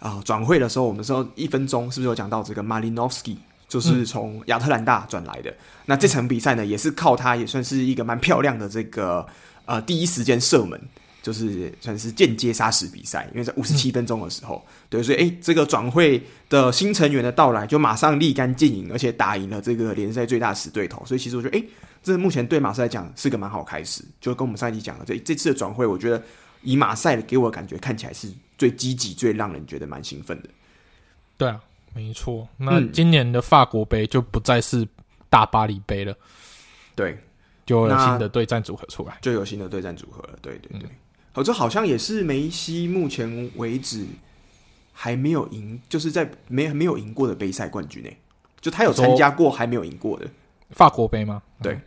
[0.03, 3.37] 啊，转会的时候，我们说一分钟是不是有讲到这个马林诺夫斯基，
[3.69, 5.55] 就是从亚特兰大转来的？
[5.85, 9.25] 那这场比赛呢，也是靠他，也算是一个蛮漂亮的这个
[9.63, 10.77] 呃第一时间射门，
[11.21, 13.25] 就是算是间接杀死比赛。
[13.31, 21.01] 因为在五十七分钟的时候，对，所以哎，这个转会的新成员的到来，就马上立竿见影，而且打赢了这个联赛最大死对头。
[21.05, 21.63] 所以其实我觉得，哎，
[22.03, 24.03] 这目前对马赛来讲是个蛮好开始。
[24.19, 26.21] 就跟我们上一集讲的，这这次的转会，我觉得
[26.61, 28.27] 以马赛给我的感觉看起来是。
[28.63, 30.47] 最积极、最让人觉得蛮兴奋的，
[31.37, 31.61] 对啊，
[31.93, 32.47] 没错。
[32.55, 34.87] 那今年的法国杯就不再是
[35.29, 36.15] 大巴黎杯了，
[36.95, 37.19] 对，
[37.65, 40.39] 就有新的对战组合出来，就有新的对战组合了。
[40.41, 40.87] 对对对，
[41.33, 44.05] 好、嗯，这好像也是梅西目前为止
[44.93, 48.09] 还没有赢，就是在没没有赢过的杯赛冠军呢。
[48.61, 50.25] 就他有参加过，还没有赢过的
[50.69, 51.43] 法国杯吗？
[51.61, 51.81] 对，嗯、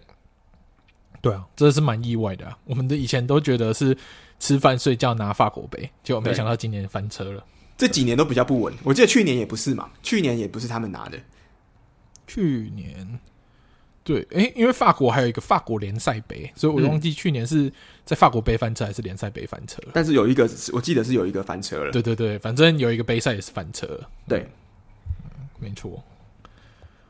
[1.22, 2.58] 对啊，这是蛮意外的啊。
[2.66, 3.96] 我们的以前都觉得是。
[4.38, 7.44] 吃饭睡觉拿法国杯，结果没想到今年翻车了。
[7.76, 11.18] 这几年都比较不稳，我记得去年也不是嘛，去年也不是他们拿的。
[12.26, 13.20] 去年，
[14.02, 17.70] 对，诶、欸，因为法国还有一个法国联赛杯，所以我忘记去年是
[18.04, 19.82] 在法国杯翻车还是联赛杯翻车。
[19.92, 21.92] 但是有一个，我记得是有一个翻车了。
[21.92, 24.00] 对对对，反正有一个杯赛也是翻车。
[24.26, 24.48] 对，
[25.24, 26.02] 嗯、没错。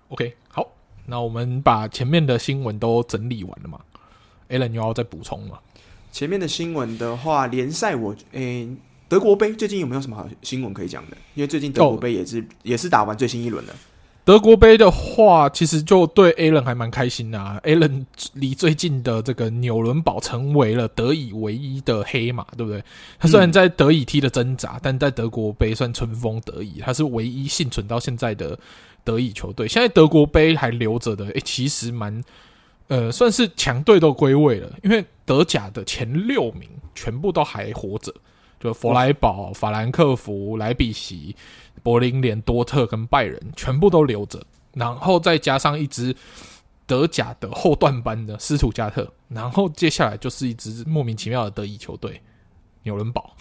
[0.09, 0.69] OK，好，
[1.07, 3.81] 那我们把前面的新闻都整理完了嘛
[4.49, 5.59] ？Alan 又要再补充吗？
[6.17, 8.69] 前面的新闻的话，联赛我诶、欸，
[9.07, 11.17] 德国杯最近有没有什么好新闻可以讲的？
[11.35, 13.75] 因为最近德国杯也是、哦、也是打完最新一轮了。
[14.25, 17.61] 德国杯的话，其实就对 Alan 还蛮开心的、啊。
[17.65, 22.83] Alan 离最近的这个纽伦堡成为了德乙唯一的黑马，对不对？
[23.19, 28.59] 他虽然在德乙踢的挣扎，嗯、但在德国杯算春风得意，他是唯一幸存到现在的
[29.05, 29.69] 德乙球队。
[29.69, 32.25] 现在德国杯还留着的，诶、欸，其实蛮。
[32.89, 38.15] 呃，算是强队都归位了，因为德甲的前六名全部都还活着，
[38.61, 41.35] 就弗莱堡、法兰克福、莱比锡、
[41.83, 44.41] 柏林联、多特跟拜仁全部都留着，
[44.73, 46.15] 然后再加上一支
[46.87, 52.23] 德甲的后段班的斯图加特，然后接下来就是一支莫名其妙的德乙球队
[52.85, 53.37] 纽伦堡。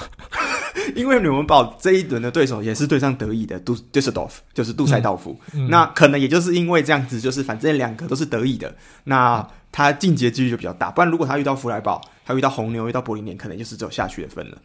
[0.96, 5.38] 因为纽伦堡这一轮的对手也是对上德乙的杜杜塞道夫，就是杜塞道夫。
[5.54, 10.92] 嗯嗯、那可能也就是因为这样子，就是反正两个都是德乙的，那他晋级的几率就比较大。
[10.92, 14.58] 不然如果他遇到弗莱堡，他遇到红牛，遇到柏林联，可能就是只有下去的份了。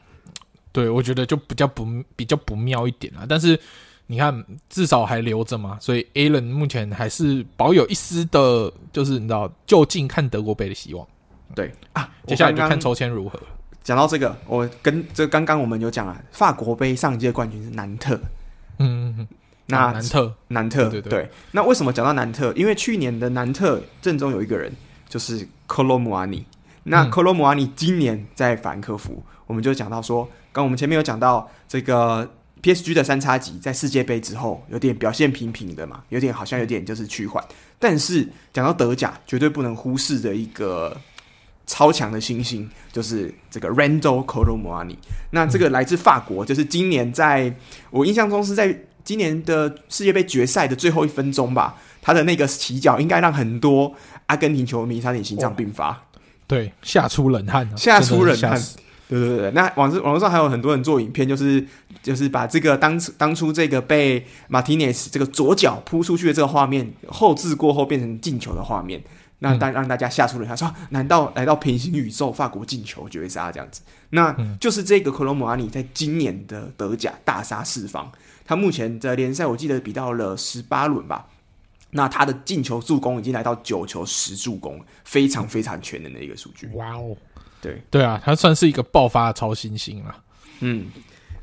[0.73, 3.27] 对，我觉得就比较不比较不妙一点啊。
[3.29, 3.59] 但是
[4.07, 11.07] 你看，至少还留着嘛，所以 Alan 目前还是保有一丝的，就是你知道就近看德国杯的希望。
[11.55, 13.41] 对啊，接下来就看抽签如何。
[13.83, 18.15] 讲到这个，我跟这刚刚我们有讲了，法国杯上届冠军是南特，
[18.79, 19.29] 嗯嗯嗯，
[19.67, 22.53] 那、啊、南特南特对对，对，那为什么讲到南特？
[22.55, 24.73] 因为去年的南特阵中有一个人
[25.09, 26.45] 就是科罗姆阿尼，
[26.85, 32.31] 那科罗姆阿尼今年在法兰克福，我们就讲到说，刚我们前面有讲到这个。
[32.63, 37.43] PSG 的三叉戟在世界杯之后有点表现平平的嘛，有点好像有点就是趋缓。
[37.79, 40.95] 但是讲到德甲，绝对不能忽视的一个
[41.71, 44.99] 超强的新星，就是这个 Randall c o l o m o a n i。
[45.31, 47.55] 那这个来自法国，就是今年在
[47.91, 53.95] 我印象中是在今年的世界杯决赛的最后一分钟吧，他的那个起脚应该让很多
[54.27, 55.97] 阿根廷球迷差点心脏病发，
[56.49, 58.61] 对，吓出冷汗，吓出冷汗。
[59.09, 61.65] 对对对，那网网络上还有很多人做影片，就是
[62.03, 69.01] 就是把这个当当初这个被马提内斯这个左脚扑出去的这个画面后置过后变成进球的画面，
[69.41, 73.83] 那当让大家吓出了他说，难道来到平行宇宙，法国进球绝杀这样子？
[74.11, 78.11] 那就是这个克罗姆阿尼在今年的德甲大杀四方，
[78.45, 81.27] 他目前的联赛我记得比到了十八轮吧，
[81.91, 86.69] 那他的进球助攻已经来到九球十助攻，非常非常全能的一个数据。
[86.75, 87.17] 哇哦！
[87.63, 90.17] 对对啊，他算是一个爆发的超新星了。
[90.61, 90.87] 嗯，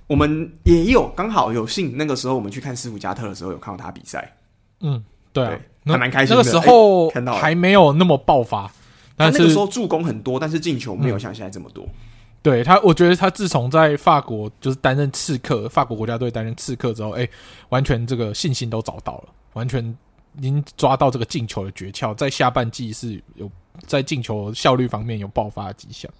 [0.08, 4.36] 我们也有刚好有幸，那个时候我们去看斯图加特的时候，有看到他比赛。
[4.82, 6.41] 嗯，对啊，对还蛮开心的。
[6.41, 8.71] 那个时候看到还没有那么爆发，欸、
[9.15, 11.84] 但是那个时候助攻很多，但是进球没有像现在这么多。
[11.86, 11.91] 嗯、
[12.41, 17.30] 对他，我觉得他自从在法国就是担任刺客，法国国家队担任刺客之后，哎、欸，
[17.69, 19.84] 完全这个信心都找到了，完全
[20.38, 23.50] 已经抓到这个进球的诀窍，在下半季是有。
[23.86, 26.12] 在进球效率方面有爆发的迹象，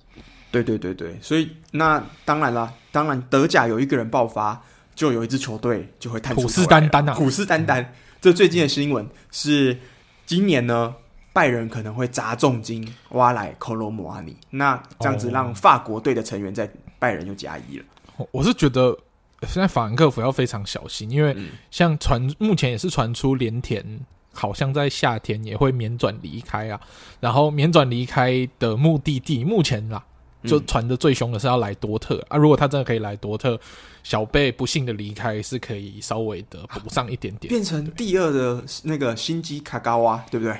[0.52, 4.62] 对对对对，所以那当然啦，当然德甲有一个人爆发，
[4.94, 7.84] 就有一支球队就会探出，虎视眈眈啊，虎视眈眈。
[8.22, 9.78] 这最近的新闻是，
[10.26, 10.96] 今年呢，
[11.34, 17.86] 拜仁可能会砸重金挖来科罗姆阿尼，那这样子让法国队的成员在拜仁又加一了。
[18.32, 18.98] 我是觉得
[19.44, 21.36] 现在法兰克福要非常小心，因为
[21.72, 24.00] 像传目前也是传出连田。
[24.34, 26.80] 好像在夏天也会免转离开啊，
[27.20, 30.04] 然后免转离开的目的地目前啦，
[30.44, 32.38] 就传的最凶的是要来多特啊。
[32.38, 33.60] 如果他真的可以来多特，
[34.08, 40.58] 小贝不幸的离开是可以稍微的补上一点点，变成第二的那个新基卡嘎瓦，对不对？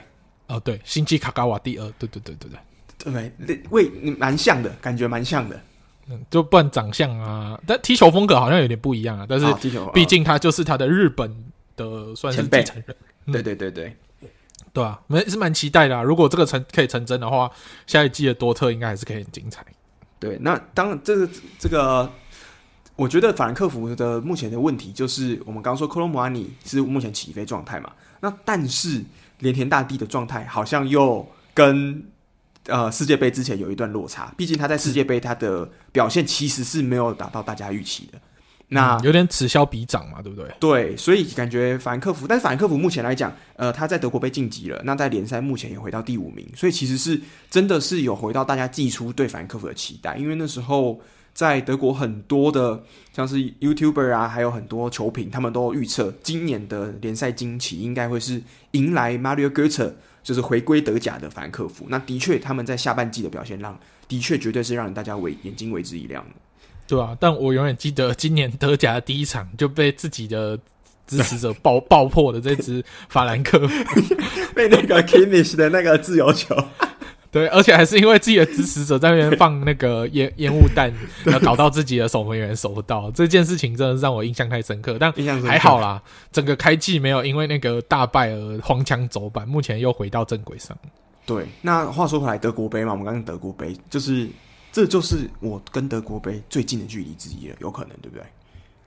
[0.48, 2.50] 哦，对，新基卡嘎瓦第二，对对对对
[3.06, 5.58] 对对，对，为蛮像的感觉，蛮像的，
[6.10, 9.26] 嗯，就不然长相啊，但踢球风格好像有点不一样啊。
[9.30, 9.46] 但是
[9.94, 11.34] 毕竟他就是他的日本
[11.78, 12.98] 的算是继承人。
[13.32, 13.96] 对对对对，
[14.74, 16.04] 对啊，蛮是蛮期待的啊。
[16.04, 17.50] 如果这个成可以成真的话，
[17.86, 19.66] 下一季的多特应该还是可以很精彩。
[20.20, 22.12] 对，那当然这个这个，
[22.98, 29.02] 我觉得法兰克福的目前的问题就是，我们刚刚说科罗姆阿尼是目前起飞状态嘛，那但是
[29.40, 32.04] 连田大地的状态好像又跟
[32.66, 38.20] 呃世界杯之前有一段落差，毕竟他在世界杯他的表现其实是没有达到大家预期的。
[38.70, 40.52] 那、嗯、有点此消彼长嘛，对不对？
[40.60, 51.00] 对，所以感觉法兰克福，但是法兰克福目前来讲，呃，他在德国杯晋级了，那在联赛目前也回到第五名，所以其实是真的是有回到大家寄出对法兰克福的期待，因为那时候
[51.38, 52.82] 在德国很多的
[53.16, 61.86] 像是 YouTuber 啊，还有很多球评，他们都预测今年的联赛惊奇应该会是迎来 Mario Götze，就是回归德甲的法兰克福。
[61.90, 66.32] 那的确，他们在下半季的表现让的确绝对是让大家为眼睛为之一亮的。
[66.88, 70.58] 对啊，但我永远记得今年德甲的第一场就被自己的
[71.06, 73.84] 支持者爆爆破的这支法兰克福，
[74.56, 76.56] 被那个 Kimmich 的那个自由球，
[77.32, 80.94] 对，而且还是因为自己的支持者在那边放那个烟 烟雾弹，
[81.26, 84.98] 要搞到自己的守门员守不到，这件事情真的是让我印象太深刻。
[85.00, 85.12] 但
[85.44, 90.78] 还好啦，整个开季没有因为那个大败而荒腔走板，目前又回到正轨上。
[91.26, 94.28] 对，那话说回来，德国杯嘛，我们刚刚德国杯就是。
[94.70, 98.24] 这就是我跟德国杯最近的距离之一了，有可能对不对？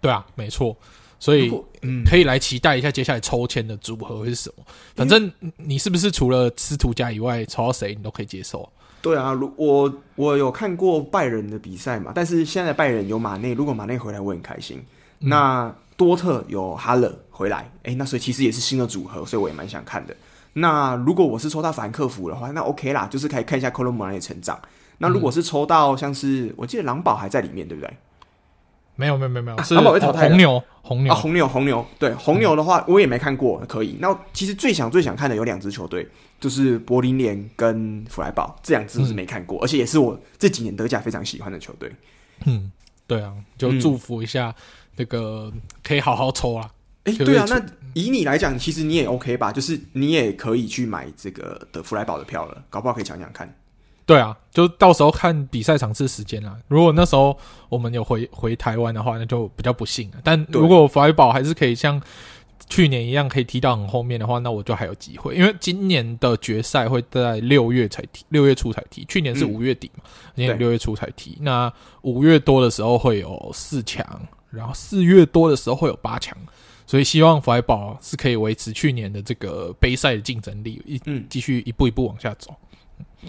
[0.00, 0.76] 对啊，没错，
[1.20, 1.52] 所以
[1.82, 4.64] 嗯，可以来期待一下接下来抽签的组合会是什么。
[4.96, 8.68] 反正你是不是除了司徒家以外，抽到谁你都可以接受？
[9.02, 14.82] 对啊，如我我有看过拜仁的比赛嘛，但是现在拜仁有马内，如果马内回来我很开心。
[15.20, 20.16] 嗯、那多特有哈勒回来，诶，那所以其实也是新的组合，所以我也蛮想看的。
[20.54, 24.58] 那如果我是抽到法兰克福的话，那 OK 啦，就是可以看一下科罗姆阿尼的成长。
[24.98, 27.94] 那如果是抽到像是，嗯、我记得狼堡还在里面，对不对？
[29.00, 30.28] 没有没有没有没有，狼堡被淘汰了。
[30.28, 33.96] 红牛红牛啊红牛红牛，对红牛的话我也没看过，可以。
[33.98, 36.06] 那其实最想最想看的有两支球队，
[36.38, 41.90] 就是柏林联跟弗莱堡这两支是没看过，嗯，而且也是我这几年德甲非常喜欢的球队。
[42.44, 42.70] 嗯，
[43.06, 44.54] 对啊，就祝福一下
[44.96, 45.50] 那个
[45.82, 46.70] 可以好好抽啊。
[47.04, 47.58] 哎，欸，对啊，那
[47.94, 49.50] 以你来讲，其实你也 OK 吧？
[49.50, 53.50] 就是你也可以去买这个的弗莱堡的票了，搞不好可以抢抢看。
[54.10, 56.56] 对啊，就到时候看比赛场次时间啦。
[56.66, 57.38] 如果那时候
[57.68, 60.16] 我们有回回台湾的话，那就比较不幸了。
[60.24, 62.02] 但如果弗莱堡还是可以像
[62.68, 65.36] 去年一样可以踢到很后面的话，那我就还有机会。
[65.36, 69.04] 因为今年的决赛会在六月才踢，六月初才踢。
[69.04, 71.38] 去年是五月底嘛，嗯、今年六月初才踢。
[71.40, 74.04] 那五月多的时候会有四强，
[74.50, 76.36] 然后四月多的时候会有八强。
[76.84, 82.52] 所以希望弗莱堡是可以维持去年的这个杯赛的竞争力，一嗯，继续一步一步往下走。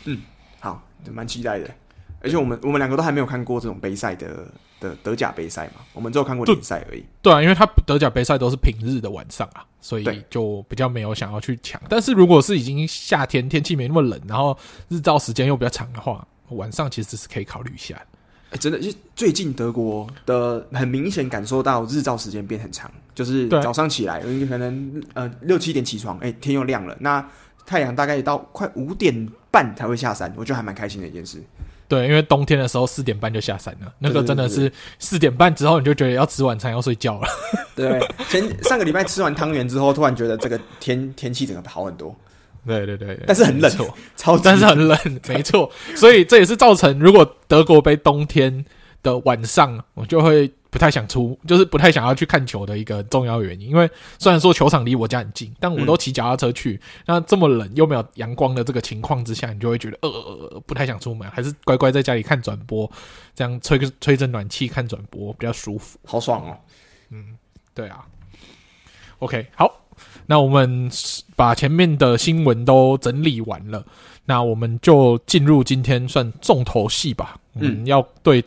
[0.06, 0.20] 嗯。
[0.20, 0.41] 好，
[1.10, 1.70] 蛮期待的，
[2.22, 4.46] 而且我们我们两个都还没有看过这种杯赛的
[4.80, 7.04] 的德甲杯赛嘛，我们只有看过联赛而已。
[7.22, 11.82] 对啊，因为他德甲杯赛都是平日的晚上啊，所以就比较没有想要去抢。
[11.88, 14.58] 但是如果是已经夏天天气没那么冷，然后
[14.90, 17.96] 日照时间又比较长的话，晚上其实是可以考虑一下。
[17.96, 27.26] 哎、欸，真的，就最近德国的很明显感受到日照时间变很长，就是早上起来可能呃六七点起床，哎、欸，天又亮了，那。
[27.72, 31.42] 太阳大概到快五点半才会下山，我觉得还蛮开心的一件事。
[31.88, 34.70] 对，因为冬天的时候四点半就下山了，那个真的是
[35.00, 37.28] 四点半之后你就觉得要吃晚餐要睡觉了。
[37.74, 37.98] 对，
[38.28, 42.14] 前上个礼拜吃完汤圆之后，突然觉得这个天天气整个好很多。
[42.68, 43.72] 对对对，对，但是很冷，
[44.18, 45.00] 超，但是很冷，
[45.30, 45.72] 没错。
[45.96, 48.66] 所以这也是造成如果德国杯冬天
[49.04, 50.52] 的晚上，我就会。
[50.72, 53.68] 不太想出，就是不太想要去看球的一个重要原因。
[53.68, 56.76] 因为虽然说球场离我家很近，但我都骑脚踏车去。
[56.76, 62.90] 嗯、那这么冷又没有阳光的这个情况之下，你就会觉得呃，不太想出门，还是乖乖在家里看转播，
[63.36, 66.58] 这样吹个吹着暖气看转播比较舒服，好爽哦。
[67.10, 67.38] 嗯，
[67.74, 68.06] 对啊。
[69.20, 69.70] OK，好，
[70.26, 70.90] 那我们
[71.36, 73.86] 把前面的新闻都整理完了，
[74.24, 77.38] 那我们就进入今天算重头戏吧。
[77.56, 78.42] 嗯，要对。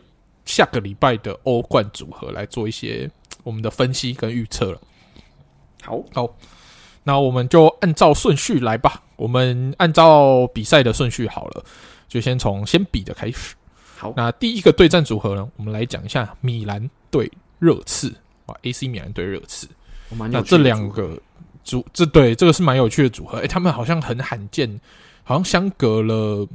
[0.45, 3.09] 下个礼拜的欧冠组合来做一些
[3.43, 4.79] 我们的分析跟预测了。
[5.83, 6.35] 好，好，
[7.03, 9.03] 那我们就按照顺序来吧。
[9.15, 11.63] 我们按照比赛的顺序好了，
[12.07, 13.55] 就先从先比的开始。
[13.97, 18.13] 好，那第一个对战组合呢，我们来讲一下米兰对热刺
[18.45, 19.67] 啊，AC 米兰对热刺。
[20.09, 21.19] 那这两个
[21.63, 23.37] 组，这对这个是蛮有趣的组合。
[23.37, 24.79] 诶、欸，他们好像很罕见，
[25.23, 26.47] 好像相隔了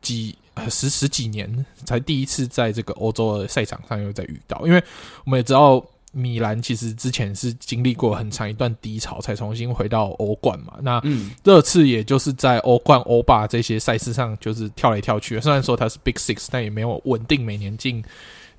[0.00, 0.36] 几。
[0.68, 4.82] 十十几年才第一次在这个欧洲的赛场上又再遇到，因为
[5.24, 10.74] 我们也知道米兰其实之前是经历过很长一段低潮，才重新回到欧冠嘛。
[10.80, 11.02] 那
[11.42, 18.00] 热刺也就是在欧冠、欧霸这些赛事上就是跳来跳去，虽然说他是 Big Six，但也没有稳定每年进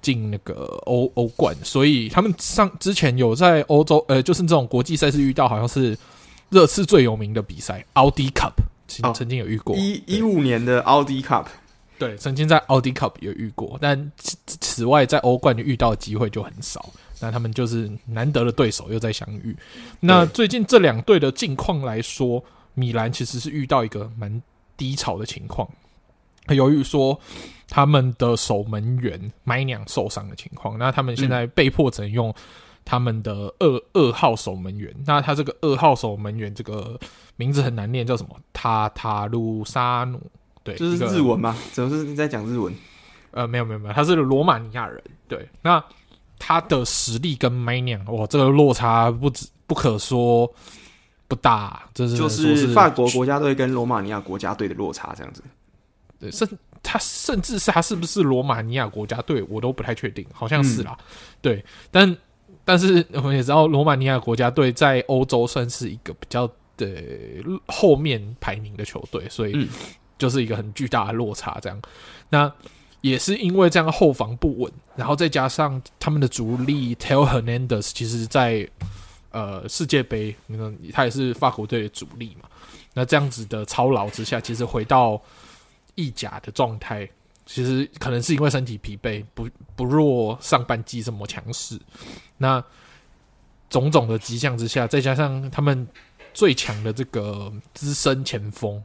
[0.01, 1.55] 进那个欧欧冠。
[1.63, 5.97] 所以他们上之前有在欧洲，呃，就是这种国际赛事遇到，好像是
[6.49, 8.51] 热刺最有名的比赛奥迪 Cup，
[9.13, 11.45] 曾经有遇过一一五年的奥迪 Cup。
[11.97, 16.89] 对，曾经在奥迪 Cup 有遇过，但此此外在欧冠遇到的机会就很少。
[17.21, 19.55] 那他们就是难得的对手又在相遇。
[20.01, 22.43] 那最近这两队的近况来说，
[22.73, 24.41] 米兰其实是遇到一个蛮
[24.75, 25.65] 低潮的情况，
[26.49, 27.17] 由于说
[27.69, 32.35] 他们的守门员 Maignan 受伤的情况，那他们现在被迫只能用
[32.83, 34.93] 他们的二二号守门员。
[35.05, 36.99] 那他这个二号守门员这个
[37.37, 38.37] 名字很难念，叫什么？
[38.51, 40.19] 塔塔鲁沙努。
[40.65, 41.55] 对，这是日文吗？
[41.71, 42.73] 怎么是你在讲日文？
[43.29, 44.99] 呃，没有没有没有，他是罗马尼亚人。
[45.27, 45.83] 对，那
[46.39, 50.51] 他的实力跟 Maignan 哇，这个落差不止不可说
[51.27, 55.43] 不大，这是就是法国国家队跟罗马尼亚国家队的落差这样子。
[56.19, 56.49] 对，甚
[56.81, 60.97] 他甚至是他是不是罗马尼亚国家队，我都不太确定，好像是啦。
[60.99, 61.05] 嗯、
[61.41, 62.17] 对，但
[62.63, 66.87] 但是我们也知道，罗马尼亚国家队在欧洲算是一个比较的
[67.67, 69.69] 后面排名的球队，所以。
[70.17, 71.81] 就是一个很巨大的落差，这样，
[72.29, 72.51] 那
[73.01, 78.67] 也是因为这样后防不稳，然后再加上他们的主力 Theo Hernandez，其实在
[79.31, 80.35] 呃世界杯，
[80.91, 82.49] 他也是法国队的主力嘛，
[82.93, 85.21] 那这样子的操劳之下，其实回到
[85.93, 87.07] 意甲的状态，
[87.45, 91.79] 其实可能是因为身体疲惫，不不若上半季这么强势。
[92.37, 92.63] 那
[93.69, 95.87] 种种的迹象之下，再加上他们
[96.33, 98.81] 最强的这个资深前锋。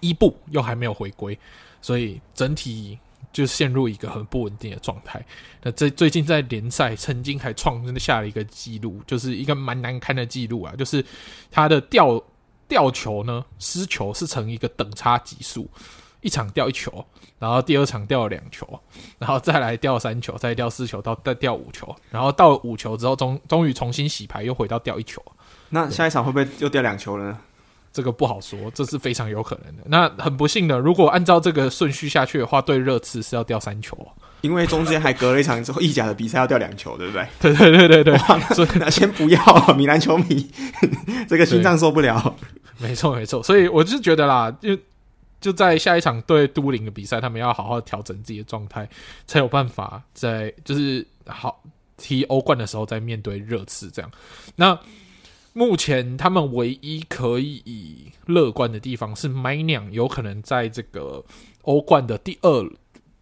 [0.00, 1.38] 伊布又还没有回归，
[1.82, 2.98] 所以整体
[3.32, 5.24] 就陷入一个很不稳定的状态。
[5.62, 11.04] 那这最近在联赛曾经还创下了一个记录，就是一个蛮难堪的记录啊，就是
[11.50, 12.22] 他的吊
[12.66, 15.68] 吊球呢，失球是成一个等差级数，
[16.20, 17.04] 一场掉一球，
[17.38, 18.80] 然后第二场掉了两球，
[19.18, 25.22] 然后再来掉三球，再掉四球，到再掉五球，然后到了五球之后，终终于重新洗牌，又回到掉一球。
[25.68, 27.38] 那下一场会不会又掉两球了呢？
[27.92, 29.82] 这个不好说，这是非常有可能的。
[29.86, 33.96] 那很不幸的，如果按照这个顺序下去的话，对热刺是要掉三球，
[34.42, 37.26] 因为中间还隔了一场之后意甲的比赛要掉两球，对不对？
[37.40, 38.18] 对对对对对。
[38.54, 40.48] 所以那先不要米兰球迷，
[41.28, 42.36] 这个心脏受不了。
[42.78, 44.78] 没错没错，所以我就觉得啦，就
[45.40, 48.88] 就在下一场对都灵的比赛，他们要好好调整自己的状态，
[49.26, 51.62] 才有办法在就是好
[51.96, 54.10] 踢欧冠的时候再面对热刺这样。
[54.56, 54.78] 那
[55.52, 61.24] 目前他们唯一可以乐观的地方是，Maignan 有可能在这个
[61.62, 62.70] 欧冠的第二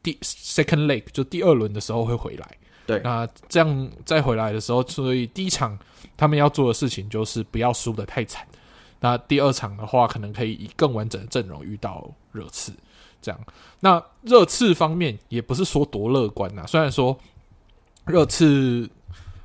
[0.03, 2.47] 第 second leg 就第二轮的时候会回来。
[2.87, 5.79] 对，那这样再回来的时候，所以第一场
[6.17, 8.47] 他们要做的事情就是不要输的太惨。
[9.01, 12.73] 那第二场的话，可能可以以更完整的阵容遇到热刺，
[13.21, 13.41] 这样。
[13.81, 17.19] 那热刺方面也不是说多乐观呐，虽然说
[18.07, 18.89] 热刺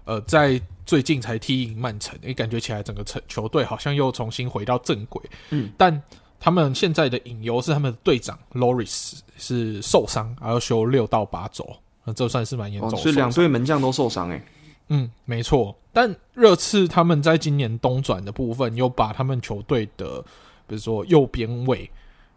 [0.06, 5.22] 呃在最近才踢赢曼城，也感觉起来整个球球队好像又重新回到正轨。
[5.50, 6.02] 嗯，但
[6.40, 11.66] 他们现在的隐忧是他们的队长 Loris 是受伤，还要休六到八周，
[12.04, 12.98] 那这算是蛮严重的。
[12.98, 14.44] 所以两队门将都受伤诶。
[14.90, 15.76] 嗯，没错。
[15.94, 20.22] 但热刺他们在今年冬转的部分，又把他们球队的，
[20.68, 21.90] 比如说右边卫，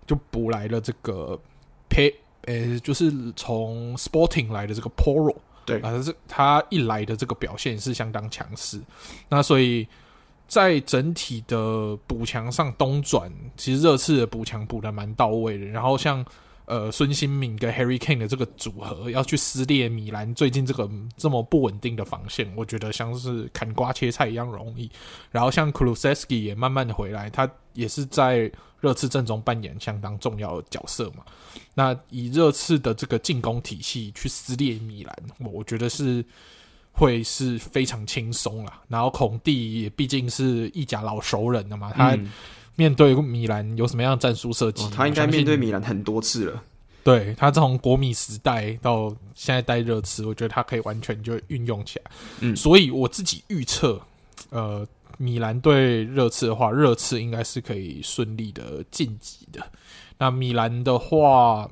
[0.06, 1.38] 就补来了这个
[1.88, 5.34] 佩，呃，就是从 Sporting 来的这个 Porro。
[5.66, 8.80] 对，啊，是他一来的这个表现是相当强势。
[9.28, 9.86] 那所以
[10.48, 15.66] 在整体的补强上，东转其实热刺的补强补的蛮到位的。
[15.66, 16.24] 然后像。
[16.66, 24.90] 呃，孙兴敏跟 Harry Kane 的这个组合要去撕裂米兰最近这个这么不稳定的防线，我觉得像是砍瓜切菜一样容易。
[25.30, 28.50] 然后像 k l u s e s k i 也慢慢的回来，他也是在
[28.80, 31.24] 热刺阵中扮演相当重要的角色嘛。
[31.72, 36.24] 那以热刺的这个进攻体系去撕裂米兰，我觉得是
[36.90, 38.82] 会是非常轻松啦。
[38.88, 42.18] 然后孔蒂也毕竟是意甲老熟人了嘛，他。
[42.76, 44.88] 嗯面对米兰有什么样的战术设计？
[44.90, 46.62] 他应该面对米兰很多次了。
[47.02, 52.10] 对，他从国米时代到现在带热刺，我觉得他可以完全就运用起来。
[52.40, 53.98] 嗯，所以我自己预测，
[54.50, 59.60] 呃，米兰对热刺的话，热刺应该是可以顺利的晋级的。
[60.18, 61.70] 那米兰的话，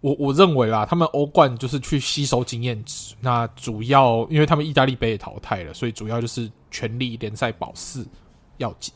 [0.00, 3.14] 我我认为啦，他们欧冠就是去吸收经验值。
[3.20, 8.06] 那主要因为他们意大利杯也淘汰了，所以主要就是全力联赛保四
[8.56, 8.94] 要紧。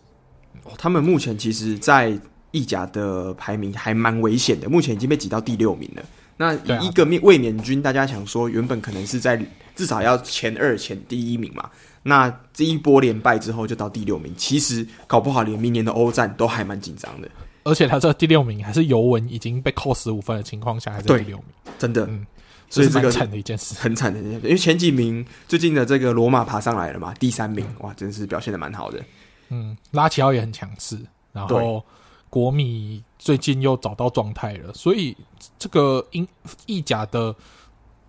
[0.63, 2.17] 哦，他们目前其实，在
[2.53, 6.03] 意甲的排名还蛮危险的，目前已经被挤到第六名了。
[6.37, 9.41] 那以一个面卫冕军，大家想说，原本可能是在
[9.77, 11.69] 至少要前二、前第一名嘛。
[12.03, 14.35] 那这一波连败之后，就到第六名。
[14.37, 17.29] 其实搞不好连明年的欧战都还蛮紧张的。
[17.63, 21.47] 而且他这第六名还是尤文已经被扣十五分的情况下，还在第六名，
[21.79, 22.27] 真的，嗯，
[22.69, 24.41] 所以这个惨的一件事，很惨的一件事。
[24.43, 29.03] 因为前几名最近的这个罗马爬上来了嘛，第三名，哇，真是表现的蛮好的。
[29.49, 30.99] 嗯，拉齐奥也很强势，
[31.33, 31.85] 然后
[32.31, 35.17] 国米最近又找到状态了，所以
[35.59, 36.27] 这个英
[36.67, 37.35] 意甲的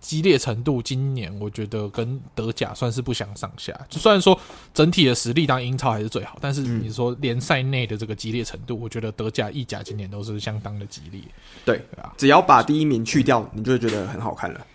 [0.00, 3.72] 激烈程度，今年我觉得跟德甲算是不相上下。
[3.88, 4.38] 就虽然说
[4.72, 11.20] 整体的实力当英超还是最好，但是你说联赛内的这个激烈程度，我觉得德甲、意甲今年都是相当的激烈。
[11.64, 14.66] 对，对啊，只要把第一名去掉，你就会觉得很好看了。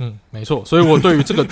[0.00, 1.46] 嗯，没错，所以我对于这个，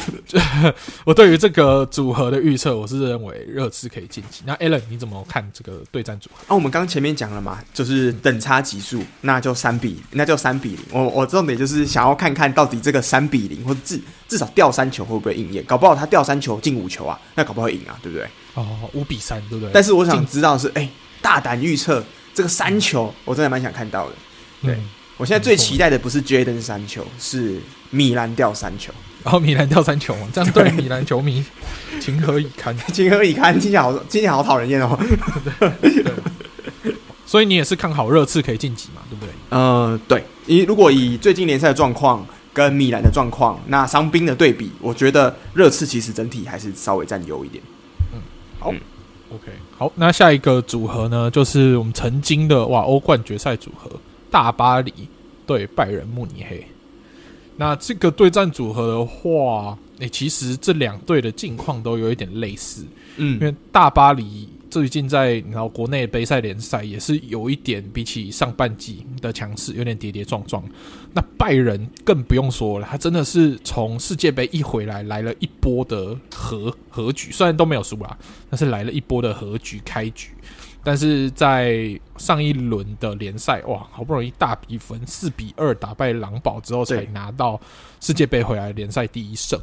[1.04, 4.42] 我对于这个组合的预测，我是认为热刺可以晋级。
[4.46, 6.44] 那 Alan 你怎么看这个对战组合？
[6.46, 10.80] 啊，我们刚前面讲了嘛，就是等差级数，那就三比，那就三比零。
[10.92, 15.64] 我我重点就是想要看看到底这个三比零，或至至少掉三球会不会应验？
[15.64, 18.28] 搞不好他掉三球进五球啊，那搞不好会赢啊，对不对？
[18.54, 19.70] 哦，五比三，对不对？
[19.74, 20.90] 但是我想知道是，哎、欸，
[21.20, 24.14] 大胆预测这个三球，我真的蛮想看到的。
[24.62, 24.74] 对。
[24.74, 24.88] 嗯
[25.18, 27.58] 我现在最期待的不是 Jaden 三球，是
[27.96, 28.92] 米兰掉三球。
[29.24, 31.44] 然后米兰掉三球嘛，这样对米兰球迷
[32.00, 32.76] 情何以堪？
[32.92, 33.52] 情何以堪？
[33.58, 34.96] 听起来好，听起来好讨人厌哦。
[35.58, 36.92] 对，
[37.26, 39.02] 所以你也是看好热刺可以晋级嘛？
[39.10, 39.32] 对不对？
[39.50, 40.22] 呃，对。
[40.46, 47.64] 以如果以最近联赛的状况跟米兰的状况，那伤兵的对比，我觉得热刺其实整体还是稍微占优一点。
[48.12, 48.20] 嗯，
[48.60, 48.80] 好、嗯、
[49.34, 49.90] ，OK，好。
[49.96, 53.90] 那下一个组合呢，就是我们曾经的哇欧冠决赛组合。
[54.30, 54.92] 大巴黎
[55.46, 56.64] 对拜仁慕尼黑，
[57.56, 62.84] 那这个对战组合的话，诶、欸，其实这两队的境况都有一点类似，
[63.16, 70.62] 嗯，因为大巴黎最近在然后国内杯赛联赛也是有一点比起上半季的强势，有点跌跌撞撞。
[71.14, 78.18] 那拜仁更不用说了，他真的是从世界杯一回来，来了一波的和和局，虽然都没有输啦，
[78.50, 80.28] 但是来了一波的和局开局。
[80.86, 87.60] 但是在上一轮的联赛，哇，好不容易大比分四比二打败狼堡之后，才拿到
[88.00, 89.60] 世界杯回来联赛第一胜。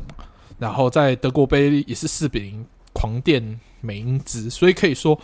[0.60, 5.18] 然后在德国杯也是四比零狂电美因茨，所以可以说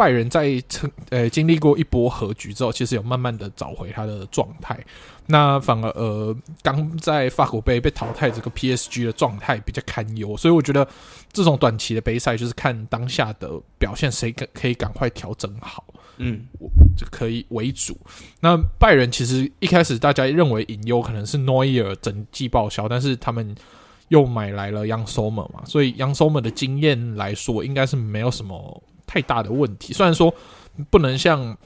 [0.00, 4.78] 拜仁在成呃经历过一波和局之后，其实有慢慢的找回他的状态。
[5.26, 10.88] 那反而呃，刚在法国杯被淘汰这个 PSG 的状态比较堪忧，所以我觉得
[11.34, 15.84] 这种短期的杯赛就是看当下的表现，谁可可以赶快调整好，
[16.16, 16.46] 嗯，
[16.96, 17.94] 就可以为主。
[18.40, 23.54] 那拜仁其实一开始大家认为隐忧可能是诺伊尔整季报销，但是他们
[24.08, 29.92] 又买来了 Young Sommer 嘛，所以 Young Sommer 的经验来说，应该是没有什么太大的问题。
[29.92, 30.32] 虽然说
[30.90, 31.56] 不能像。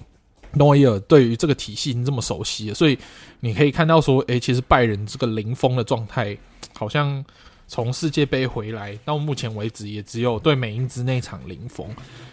[0.57, 2.97] 诺伊尔对于这个体系已经这么熟悉了，所以
[3.41, 6.39] 你可以看到说，诶，其实拜仁这个零封的状态，
[6.79, 7.25] 好像
[7.67, 11.89] 从世界杯回来到目前为止，也只有对美因兹那场零封。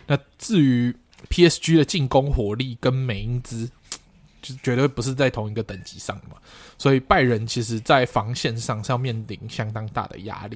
[0.06, 0.96] 那至于
[1.32, 3.68] PSG 的进攻火力跟美因兹，
[4.40, 6.36] 就绝对不是在同一个等级上嘛。
[6.78, 10.56] 所以拜仁其实在防线上是要面临相当大的压力。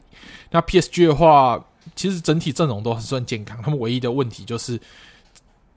[0.51, 4.79] 那 PSG 的话，其实整体阵容都还算健康，他们唯一的问题就是。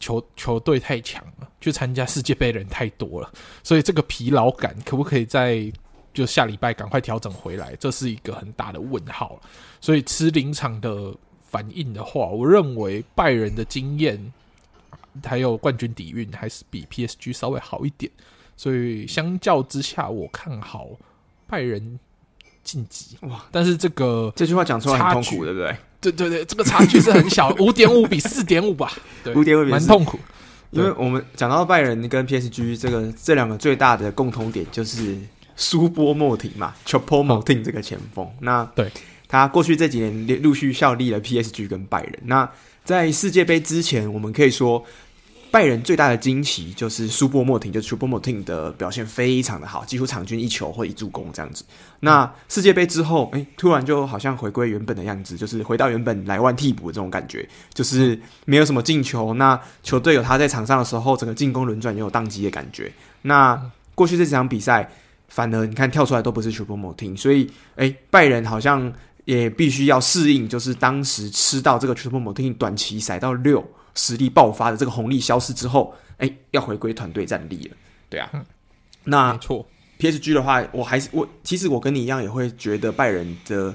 [0.01, 3.29] 球球队太强了，去参加世界杯的人太多了，
[3.65, 5.69] 所以这个疲劳感可不可以在
[6.15, 7.75] 就下礼拜赶快调整回来？
[7.81, 9.41] 这是一个很大的问号。
[9.81, 11.13] 所以吃临场的
[11.51, 14.33] 反应的话，我认为拜仁的经验
[15.25, 18.09] 还有冠军底蕴还是比 PSG 稍微好一点，
[18.57, 20.91] 所以相较之下，我看好
[21.49, 21.99] 拜仁
[22.63, 23.17] 晋级。
[23.23, 23.45] 哇！
[23.51, 25.77] 但是这个这句话讲出来很痛苦，对不对？
[26.01, 28.93] 对对对，这个差距是很小， 五点五比四点五吧，
[29.35, 30.19] 五点五比蛮痛苦。
[30.71, 35.17] 因为我们讲到拜仁跟 PSG 这个这两个最大的共同点就是
[35.57, 38.25] 苏波莫廷嘛，Choupo-Moting 这个前锋。
[38.25, 38.91] 嗯、那对
[39.27, 42.13] 他过去这几年陆续效力了 PSG 跟拜仁。
[42.25, 42.51] 那
[42.85, 44.85] 在世界杯之前，我们可以说。
[45.51, 51.65] 拜仁最大的惊奇就是苏波莫廷，就是 Choupo-Moting 的表现非常的好，几乎场均一球或一助攻这样子。
[52.01, 59.33] 那世界杯之后，哎、突然就好像回归原本的样子，就是回到原本莱万替补的这种感觉，就是没有什么进球。
[59.35, 62.93] 那球队有他在场上的时候，整个进攻轮转也有宕机的感觉。
[63.23, 63.61] 那
[63.95, 64.91] 过去这几场比赛，
[65.29, 68.93] 反而你看跳出来都不是 Choupo-Moting，所以哎、拜仁好像
[69.25, 73.67] 也必须要适应，就是当时吃到这个 Choupo-Moting 短期塞到六。
[73.99, 77.77] 实力爆发的这个红利消失之后，哎、欸，要回归团队战力了。
[78.09, 78.47] 对啊，嗯、
[79.03, 79.67] 那错。
[79.99, 83.75] PSG 的话，我还是我其实我跟你一样，也会觉得拜仁的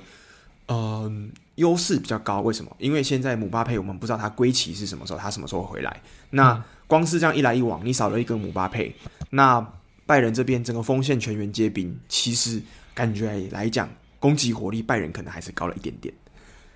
[0.67, 1.11] 呃
[1.55, 2.39] 优势比较高。
[2.39, 2.73] 为什么？
[2.79, 6.01] 因为现在姆巴佩，我们不知道他归期是什么时候，他什么时候回来。
[6.29, 8.95] 那光是这样一来一往，你少了一个姆巴佩，
[9.31, 9.59] 那
[10.05, 12.61] 拜仁这边整个锋线全员皆兵，其实
[12.93, 16.13] 感觉来讲，攻击火力拜仁可能还是高了一点点。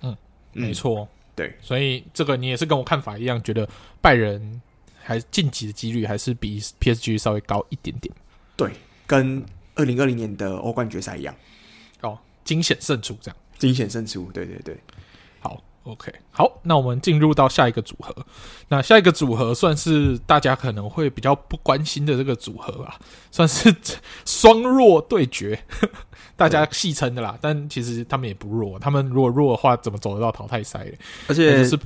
[0.02, 0.14] 嗯，
[0.52, 1.00] 没错。
[1.00, 1.08] 嗯
[1.38, 3.68] 对，所以这个你也是跟我看法一样，觉得
[4.00, 4.60] 拜仁
[5.00, 8.12] 还晋级的几率还是比 PSG 稍微高一点点。
[8.56, 8.72] 对，
[9.06, 9.40] 跟
[9.76, 11.32] 二零二零年的欧冠决赛一样。
[12.00, 14.76] 哦，惊险胜出这样，惊险胜出，对对对。
[15.38, 18.14] 好，OK，好，那我们进入到下一个组合。
[18.68, 22.98] 那下一个组合算是大家可能会比较不关心的这个组合吧，
[23.32, 23.74] 算是
[24.24, 25.58] 双弱对决。
[26.36, 28.78] 大家戏称的啦，但其实他们也不弱。
[28.78, 30.86] 他们如果弱的话，怎么走得到淘汰赛？
[31.26, 31.76] 而且是，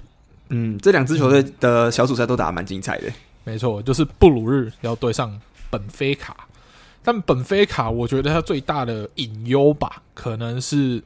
[0.51, 3.11] 嗯，这两支球队的小组赛都打得蛮精彩的。
[3.45, 5.41] 没错，就是布鲁日要对上
[5.71, 6.47] 本菲卡。
[7.03, 11.03] 但本菲卡，我觉得他最大的隐忧吧，可能是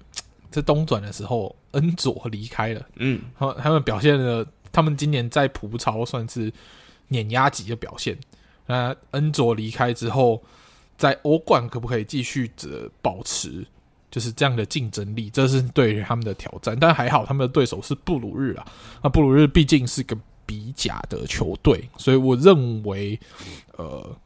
[0.51, 2.86] 在东转的时候，恩佐离开了。
[2.96, 6.52] 嗯，他他们表现了，他们今年在葡超算是
[7.08, 8.18] 碾压级的表现。
[8.66, 10.42] 那恩佐离开之后。
[10.98, 13.62] 在欧冠可不可以继续着保持
[14.10, 15.28] 就是这样的竞争力？
[15.28, 16.74] 这是对于他们的挑战。
[16.80, 18.66] 但还好，他们的对手是布鲁日啊。
[19.02, 20.16] 那布鲁日毕竟是个
[20.46, 23.20] 比甲的球队，所以我认为，
[23.76, 24.16] 呃，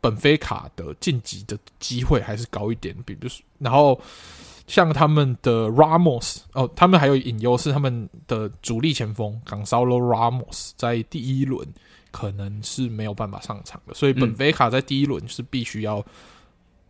[0.00, 2.96] 本菲卡的晋级的机会还是高一点。
[3.04, 4.00] 比如说，然后
[4.72, 11.68] 像他们的 Ramos 哦，他们还有隐忧是他们的主力前锋 Gonzalo Ramos 在第一轮。
[12.12, 16.04] 可能是没有办法上场的，所以本菲卡在第一轮是必须要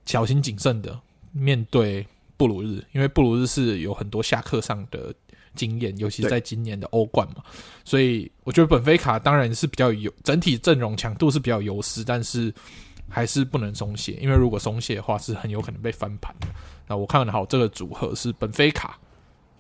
[0.04, 2.04] 小心谨慎的面对
[2.36, 5.14] 布鲁日，因为布鲁日是有很多下课上的
[5.54, 7.44] 经验，尤其是在今年的欧冠嘛，
[7.84, 12.52] 所以我觉得本菲卡当然是比较有整体阵容强度是比较优势，但是
[13.08, 16.46] 还是不能松懈，因为如果松懈的话是很有可能被翻盘的。
[16.88, 18.98] 那我看好这个组合是本菲卡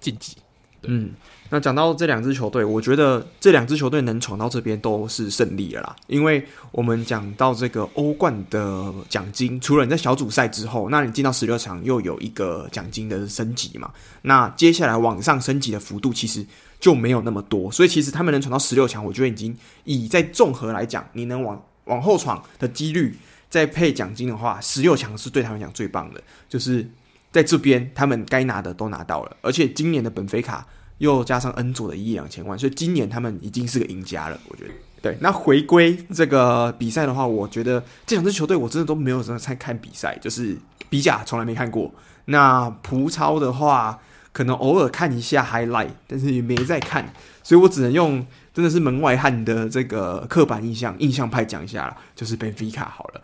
[0.00, 0.36] 晋级。
[0.84, 1.12] 嗯，
[1.48, 5.94] 那讲到这两支球队，我觉得这两支球队能闯到这边都是胜利了啦。
[6.08, 13.92] 因为我们讲到这个欧冠的奖金，除了你在小组赛之后，那你进到十六强又有一个奖金的升级嘛。
[14.22, 16.44] 那接下来往上升级的幅度其实
[16.80, 23.16] 就没有那么多，所以其实他们能闯到十六强，我觉得已经以在综合来讲，你能往往后闯的几率，
[23.52, 26.88] 再配奖金的话，十六强是对他们讲最棒的，就是。
[27.32, 30.66] 在这边，他们该拿的都拿到了，而且今年的本菲卡
[30.98, 34.38] 又加上恩佐的一亿两千万，所以今年他们已经是个赢家了。
[34.50, 35.16] 我觉得，对。
[35.18, 40.54] 那回归这个比赛的话，我觉得这两支球队我真的都没有什么在看比赛，就是
[40.90, 41.90] 比甲从来没看过。
[42.26, 43.98] 那葡超的话，
[44.34, 53.22] 可能偶尔看一下 highlight，但是也没在看，所以我只能用真的是门外汉的这个刻板印象印象派讲一下了，就是 Benfica 好了。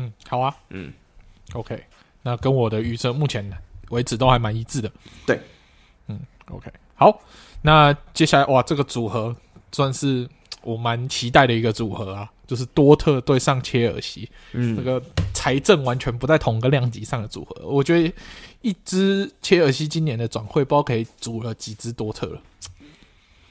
[0.00, 0.92] 对，嗯，好啊，嗯
[1.54, 1.84] ，OK。
[2.22, 3.50] 那跟我的预测目前
[3.88, 4.92] 为止都还蛮一致的。
[5.26, 5.40] 对，
[6.06, 6.20] 嗯
[6.50, 7.20] ，OK，好。
[7.62, 9.34] 那接下来哇，这个组合
[9.72, 10.28] 算是
[10.62, 14.28] 我蛮期待的一个组合啊，就是多特对上切尔西。
[14.52, 18.12] 嗯，这个财政完全不在同个量级上的组合，我觉得
[18.60, 22.42] 一支切尔西今年的转会包可以组了几支多特了，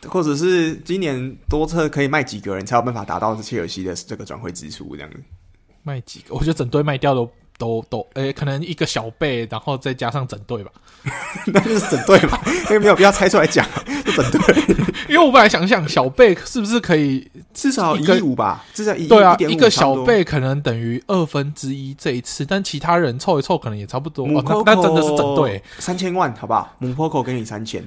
[0.07, 5.19] 或者是今年多特可以卖几个人才有办法达到切尔西的这个转会支出这样子？
[5.89, 6.33] 卖几个？
[6.37, 7.29] 我觉得整队卖掉都。
[7.59, 10.71] 都都诶、欸，可能一个小贝，然后再加上整队吧，
[11.47, 13.67] 那就是整队吧， 因为没有必要拆出来讲，
[14.05, 14.65] 就整队。
[15.09, 18.63] 因为我本来想想，小贝是不是可以至少一点五吧？
[18.73, 24.25] 至少一对啊，一个小贝可能等于二分之一这一次，但其他人凑一凑可能也差不多。
[24.25, 26.73] 哦、那那真的是整队三千万，好不好？
[26.79, 27.83] 姆波口给你三千，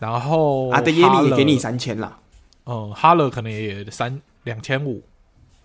[0.00, 2.18] 然后阿德耶米也给你三千啦。
[2.66, 5.00] 嗯，哈勒可能也三两千五，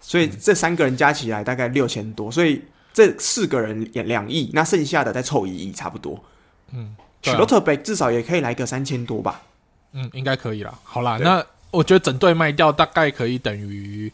[0.07, 2.61] 所以这三个人加起来大概六千多，所以。
[2.93, 6.19] 这四个人也两亿，那剩下的再凑一亿，差不多。
[6.73, 9.39] 嗯，许多特贝至少也可以来个三千多吧。
[9.91, 10.73] 嗯，应该可以啦。
[10.81, 14.11] 好啦，那我觉得整队卖掉大概可以等于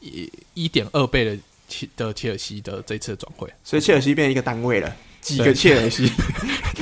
[0.00, 6.10] 一一点二倍的切的切尔西的这次的转会，所以切尔西变成一个单位了，几个切尔西？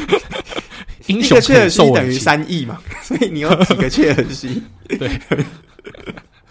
[1.09, 4.63] 英雄切尔西等于三亿嘛，所以你有几个切尔西？
[4.89, 5.21] 对，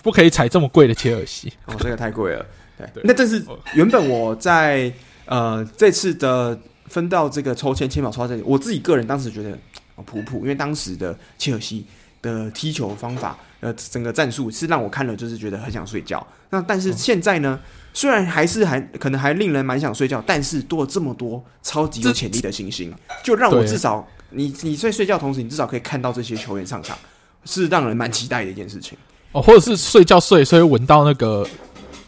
[0.03, 2.45] 不可以踩这么贵的切尔西，哦，这个太贵了。
[2.93, 3.43] 对，那这是
[3.73, 4.91] 原本我在
[5.25, 9.57] 呃这次的分到这个抽签签秒抽到这里，我自己个人当时觉得
[10.05, 11.85] 普普，因为当时的切尔西
[12.21, 16.25] 的踢球方法，呃，整个战术是让我看了就是觉得很想睡觉。
[16.49, 17.57] 那但是现在呢，
[17.93, 22.93] 虽然还是还可能还令人蛮想睡觉，但是多了这么多超级有潜力的新星，
[23.23, 26.97] 就让我至少你你在睡觉同时，你至少可以看到这些球员上场，
[27.45, 28.97] 是让人蛮期待的一件事情。
[29.33, 31.45] 哦，或者是睡觉睡，所以闻到那个。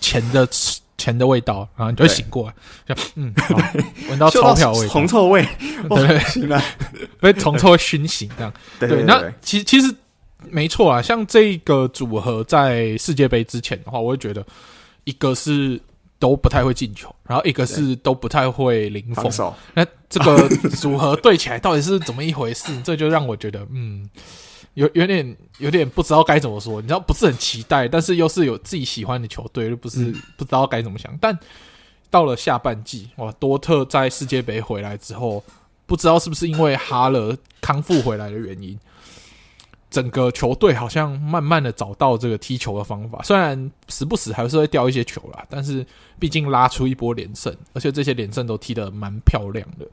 [0.01, 0.47] 钱的
[0.99, 3.33] 钱的味道，然后你就会醒过来，嗯，
[4.07, 5.43] 闻到钞票味、铜臭味，
[5.89, 6.63] 对，醒来
[7.19, 8.53] 被铜臭味熏醒，这样。
[8.79, 9.91] 对，对，对，那其其实
[10.51, 14.45] 没错啊，像这个组合在世界杯之前的话，我会觉得
[15.05, 15.81] 一个是
[16.19, 19.55] 都不太会进球，然后一个是都不太会零封。
[19.73, 22.79] 那这个组合对起来到底是怎么一回事？
[22.83, 24.07] 这就让我觉得，嗯。
[24.75, 31.17] 有有点有点不知道该怎么说，你知道不是很期待，但是又是有自己喜欢的球队，又不是不知道该怎么想。
[31.19, 31.37] 但
[32.09, 35.43] 到了下半季，哇，多特在世界杯回来之后，
[35.85, 38.77] 不知道是不是因为哈勒康复回来的原因，
[39.89, 43.21] 整个球队好像慢慢的找到这个踢球的方法。
[43.23, 45.85] 虽然时不时还是会掉一些球啦，但是
[46.19, 49.87] 毕竟拉出一波连胜，而且这些连胜都踢得蛮漂亮的。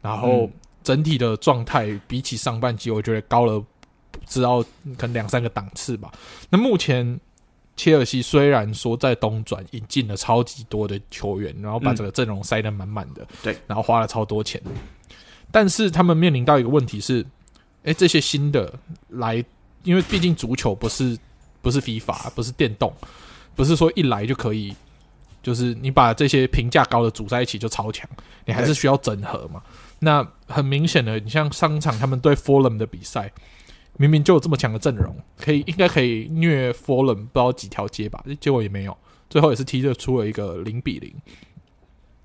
[0.00, 0.50] 然后
[0.82, 3.62] 整体的状态比起上半季，我觉得高了。
[4.26, 4.62] 知道
[4.96, 6.12] 可能两三个档次吧。
[6.50, 7.18] 那目前
[7.76, 14.62] 切尔西虽然说在东转引进了超级多的球员，然后把整个阵容塞得满满的，嗯，对，然后花了超多钱，
[15.50, 17.26] 但是他们面临到一个问题是，
[17.82, 18.72] 哎，这些新的
[19.08, 19.44] 来，
[19.82, 21.18] 因为毕竟足球不是
[21.62, 22.92] 不是 FIFA，不是电动，
[23.56, 24.72] 不是说一来就可以，
[25.42, 28.08] 就是你把这些评价高的组在一起就超强，
[28.44, 29.60] 你还是需要整合嘛。
[29.98, 33.32] 那很明显的，你像上场他们对 Fulham 的比赛。
[33.96, 38.96] 明明就有这么强的阵容，可以应该可以虐 Fallen 不知道几条街吧，结果也没有，
[39.30, 41.14] 最后也是踢得出了一个零比零。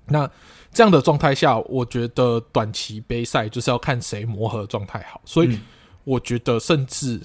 [0.06, 0.28] 那
[0.72, 5.58] 这样的状态下，我觉得短期杯赛就是要看谁磨合状态好，所以
[6.02, 7.20] 我觉得甚至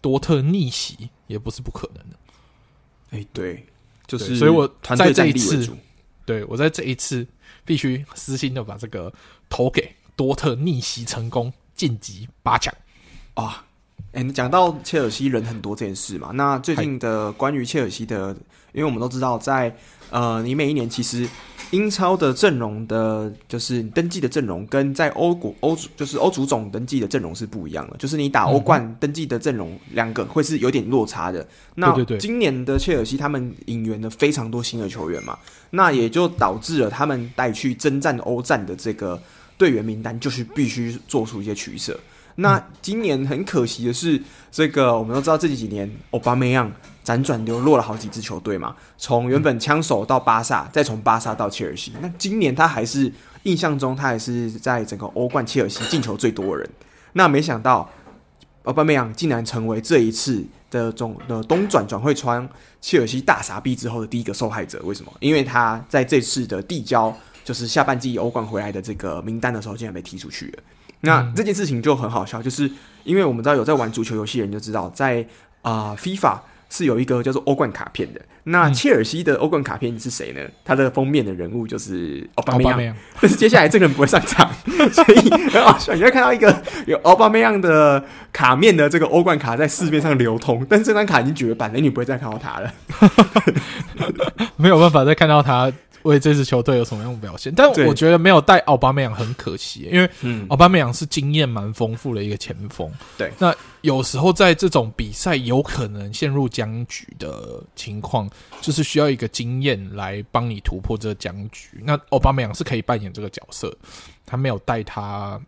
[0.00, 2.16] 多特逆袭也不是不可能的。
[3.10, 3.66] 哎、欸，对，
[4.06, 5.68] 就是，所以我在这一次，
[6.24, 7.26] 对我在这一次
[7.64, 9.12] 必须私心的把这个
[9.48, 12.72] 投给多特逆袭成功晋级八强
[13.34, 13.64] 啊。
[14.12, 18.34] 哎，你讲到切尔西人很多这件事嘛，那最近的关于切尔西的，
[18.72, 19.76] 因为我们都知道在，在
[20.10, 21.28] 呃，你每一年其实
[21.72, 31.46] 英超的阵容的，就是你登记的阵容，跟在欧国欧就是欧足总登记的阵容是不一样的，就是你打欧冠登记的阵容两个会是有点落差的。
[31.74, 35.38] 那今年的切尔西他们引援了非常多新的球员嘛，
[35.68, 39.20] 那也就导致了他们带去征战欧战的这个
[39.58, 42.00] 队员名单，就是必须做出一些取舍。
[42.40, 44.22] 那今年很可惜的是，
[44.52, 46.70] 这个我们都知道，这几年欧巴梅扬
[47.04, 51.92] 辗转流落了好几支球队嘛，从原本枪手到巴萨，再从巴萨到切尔西。
[52.00, 53.12] 那今年他还是
[53.42, 56.70] 印象中，他还是在整个欧冠切尔西进球最多的人。
[57.14, 57.90] 那没想到
[58.62, 62.48] 奥巴梅扬竟然成为这一次的中的东转转会窗
[62.80, 64.80] 切尔西大傻逼之后的第一个受害者。
[64.84, 65.12] 为什么？
[65.18, 67.12] 因为他在这次的递交
[67.44, 70.62] 就是下半季欧冠回来的这个名单的时候，竟然被踢出去了。
[71.00, 72.70] 那这件事情就很好笑，就是
[73.04, 75.26] 因为我们知道有在玩足球游戏的人就知道，在
[75.62, 76.38] 啊、呃、FIFA
[76.68, 78.20] 是有一个叫做欧冠卡片的。
[78.44, 80.40] 那切尔西的欧冠卡片是谁呢？
[80.64, 84.50] 它的封面的人物就是奥巴梅扬， 但是接下来这个人不会上场，
[84.90, 85.92] 所以很好笑。
[85.92, 92.72] 你会看到一个有奥巴梅扬的卡面的这个欧冠卡在市面上流通，但是这张卡已经绝版了，你不会再看到它了，
[94.56, 95.70] 没有办法再看到它。
[96.08, 97.52] 为这支球队有什么样的表现？
[97.54, 100.10] 但我觉得没有带奥巴梅扬很可惜，因为
[100.48, 102.90] 奥巴梅扬是经验蛮丰富的一个前锋。
[103.16, 108.28] 对，那有时候在这种比赛有可能陷入僵局的情况，
[108.60, 111.82] 就是需要一个经验来帮你突破这个僵局。
[111.84, 113.76] 那奥巴梅扬是可以扮演这个角色，
[114.24, 115.40] 他没有带他。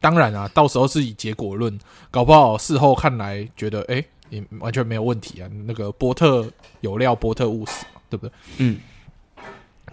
[0.00, 1.78] 当然啊，到时候是以结果论，
[2.10, 5.48] 搞不好事后看来觉得，哎，也完全没有问题啊。
[5.64, 6.50] 那个波特
[6.80, 8.32] 有料，波特务实，对不对？
[8.56, 8.80] 嗯。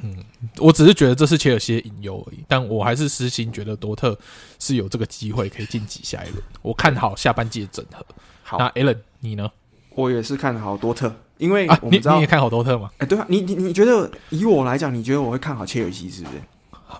[0.02, 0.16] 嗯，
[0.58, 4.18] 我只是觉得这是切尔西的隐忧而已，但我还是私心觉得多特
[4.58, 6.42] 是有这个机会可以晋级下一轮。
[6.62, 8.06] 我看好下半季的整合。
[8.44, 9.52] 好，那 Alan 你呢？
[9.96, 12.90] 我也是看好多特，因为我知道、啊、你你也看好多特吗？
[12.94, 16.36] 哎、欸，对啊，你你你觉得以我来讲，你觉得我会看好切尔西是不是？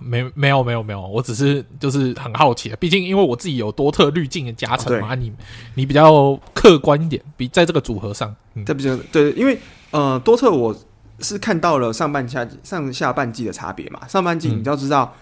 [0.02, 5.32] 没没有没有没有，我只是就是很好奇，毕竟因为我自己有多特滤镜的加成嘛，啊、你
[5.74, 9.58] 你比较客观一点，比在这个组合上，嗯、这比较对，因为
[9.92, 10.76] 呃多特我。
[11.20, 14.00] 是看到了上半下上下半季的差别嘛？
[14.08, 15.14] 上半季你要知道、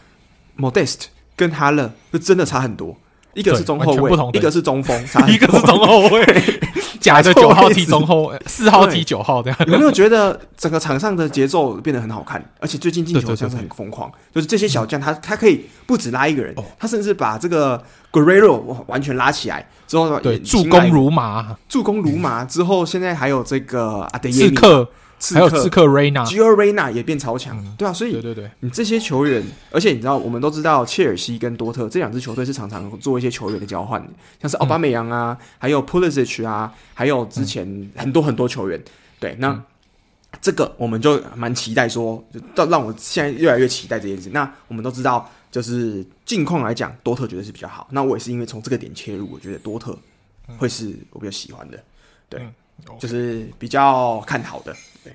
[0.57, 2.97] 嗯、，Modest 跟哈勒是真的差很多，
[3.35, 6.61] 一个是中后卫，一个是中锋，差 一个是中后卫，
[7.01, 9.59] 假的九号踢中后，四号踢九号这样。
[9.67, 12.45] 有没有觉得整个场上的节奏变得很好看？
[12.59, 24.57] 而且最近进球像是很疯狂，就是这些小将他他可以不止拉一个人，他甚至把这个 Guerrero 完全拉起来之后，对助攻如麻，助攻如麻之后，现在还有这个阿德耶米。
[25.35, 34.01] 还有刺客 Reyna，Gio Reyna 也变超强，嗯，对啊，所以对对对，你这些球员，而且你知道，我们都知道切尔西跟多特这两支球队是常常做一些球员的交换，
[34.41, 38.81] 像是奥巴梅扬啊，嗯，还有 Pulisic 啊，还有之前很多很多球员，
[39.19, 39.65] 对，那，嗯，
[40.41, 44.31] 这个我们就蛮期待说，到让我现在越来越期待这件事。
[44.31, 47.89] 那我们都知道，就是近况来讲，多特绝对是比较好。
[47.91, 49.99] 那我也是因为从这个点切入，我觉得多特
[50.59, 51.83] 会是我比较喜欢的，
[52.29, 52.41] 对。
[52.99, 54.75] 就是比较看好的，
[55.05, 55.13] 对，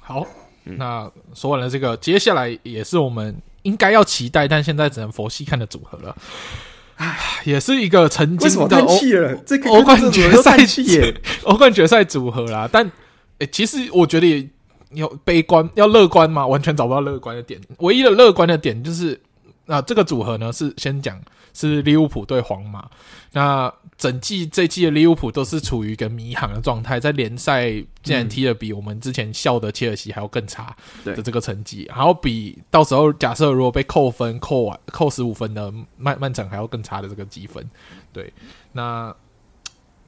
[0.00, 0.26] 好，
[0.64, 6.16] 嗯、那说完了这个，接下来也是我们应该要期待，但现在只能佛系看的组合了。
[6.96, 8.98] 唉，也是一个曾经的欧
[9.70, 12.68] 欧冠决赛耶， 欧冠决赛组合啦。
[12.70, 12.84] 但
[13.38, 14.48] 诶、欸，其实我觉得也
[14.94, 17.60] 要悲观，要乐观嘛，完全找不到乐观的点。
[17.78, 19.20] 唯一的乐观的点就是，
[19.66, 21.20] 啊，这个组合呢是先讲
[21.58, 22.88] 是利物浦对皇马，
[23.32, 23.72] 那。
[23.98, 27.68] 整季这季的利物浦都是处于一个迷航的状态，在联赛
[28.00, 30.72] 竟然踢的比我们之前笑的切尔西还要更差
[31.04, 37.68] 的这个成绩，然后比到时候假设如果被扣分扣完扣十五分的曼曼城还要更差的这个积分。
[38.12, 38.32] 对，
[38.70, 39.12] 那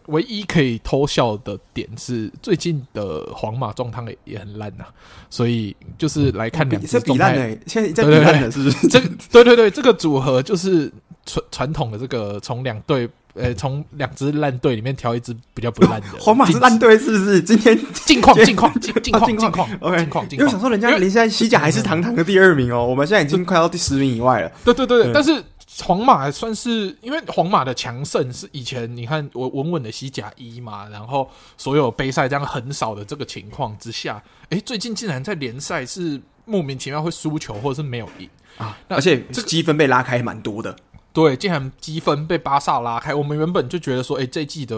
[0.06, 4.84] 唯一可以偷笑的点是最近的皇马状态也很烂呐，
[5.28, 8.86] 所以就是来看两支状态，现在在比烂了是不是？
[8.86, 9.00] 这
[9.32, 10.92] 对对对，这个组合就是
[11.26, 13.08] 传传统的这个从两队。
[13.34, 16.08] 呃，从两支烂队里面挑一支比较不烂的。
[16.18, 17.40] 皇马是烂队是不是？
[17.40, 20.26] 今天近况近况近近况近况，OK，近况。
[20.32, 24.50] 因为想说人家离现在西甲还是堂堂的第二名哦，我们现在已经快到第十名以外了。
[24.64, 25.40] 对对对，但是
[25.84, 40.74] 皇马还算是，因为皇马的强盛是以前你看我稳稳的西甲一嘛，然后所有杯赛这样很少的这个情况之下，哎，最近竟然在联赛是莫名其妙会输球或者是没有赢啊，而且这积分被拉开蛮多的。
[41.12, 43.14] 对，竟然积分被巴萨拉开。
[43.14, 44.76] 我们原本就觉得说，哎，这季的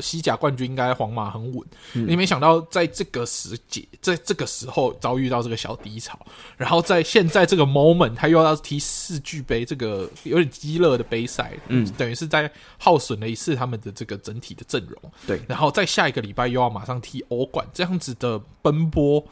[0.00, 1.64] 西甲冠军应该皇马很稳。
[1.94, 6.18] 嗯、你没想到，在这个时节，在这个时候遭遇到这个小低潮，
[6.56, 15.00] 然后在现在这个 moment，他又要踢世俱杯，这个有点鸡肋的杯赛，嗯，等于是在耗损了一次他们的这个整体的阵容。
[15.24, 19.24] 对，然后在下一个礼拜又要马上踢欧冠，这样子的奔波，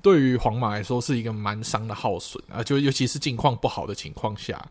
[0.00, 4.64] 对于皇马来说是一个蛮伤的耗损啊，就尤其是境况不好的情况下。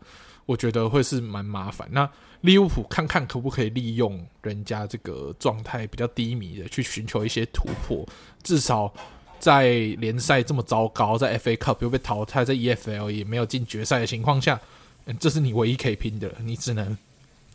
[0.48, 1.86] 我觉得会是蛮麻烦。
[1.92, 2.08] 那
[2.40, 8.02] 利物浦看看可不可以利用人家这个状态比较低迷的，去寻求一些突破。
[8.42, 8.90] 至少
[9.38, 9.68] 在
[9.98, 14.58] 联赛这么糟糕，在 FA Cup 又被淘汰，在 EFL 也没有进决赛的情况下，
[15.04, 16.96] 嗯这是你唯一可以拼的，你只能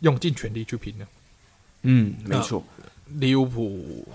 [0.00, 1.06] 用尽全力去拼了。
[1.82, 2.62] 嗯，没错。
[3.18, 4.06] 利物浦，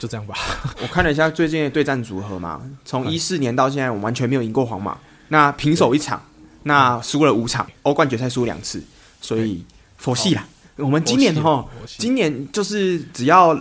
[0.00, 0.34] 就这样吧。
[0.82, 4.98] 我看了一下最近的对战组合嘛，从一四年到现在，我完全没有赢过皇马。
[5.28, 6.20] 那平手一场。
[6.62, 8.82] 那输了五场，欧冠决赛输两次，
[9.20, 9.64] 所以
[9.96, 10.46] 佛系啦。
[10.76, 11.66] 我们今年哈，
[11.98, 13.58] 今年就是只要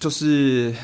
[0.00, 0.74] 就是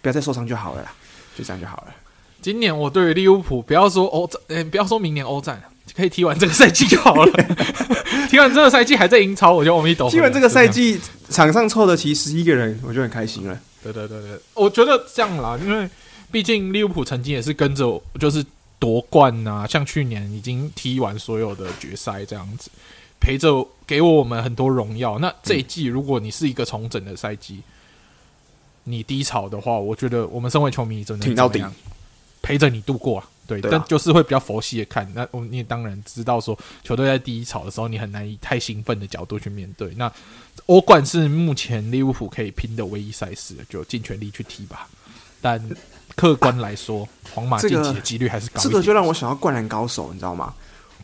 [0.00, 0.92] 不要再受伤就好了啦，
[1.36, 1.94] 就这样就好了。
[2.40, 5.60] 今年我对于利物浦，不要说欧战，嗯、欸，不要说明年欧战，
[5.94, 7.32] 可以踢完这个赛季就好了。
[8.30, 10.08] 踢完这个赛季还在英超，我觉得我们一抖。
[10.08, 10.98] 踢完这个赛季，
[11.28, 13.58] 场上凑得齐十一个人，我就很开心了。
[13.82, 15.88] 对对对对，我觉得这样啦，因为
[16.30, 18.44] 毕竟利物浦曾经也是跟着就是
[18.78, 22.70] 夺冠啊，像去年已经踢完所有的决赛这样子，
[23.20, 25.18] 陪着给我们很多荣耀。
[25.18, 27.60] 那这一季如果你是一个重整的赛季，
[28.84, 31.64] 你低潮的话，我觉得我们身为球迷真的挺到底。
[32.40, 35.06] 陪着你度过啊，对，对啊，但就是会比较佛系的看。
[35.12, 39.92] 那我你也当然知道说，球队在低潮的时候，你很难以太兴奋的角度去面对。
[39.96, 40.10] 那
[40.66, 44.88] 欧冠是目前利物浦可以拼的唯一赛事，就尽全力去踢吧。
[45.40, 45.60] 但
[46.18, 48.60] 客观来说，啊、皇马晋级的几率还是高。
[48.60, 50.52] 这个就让我想到灌篮高手，你知道吗？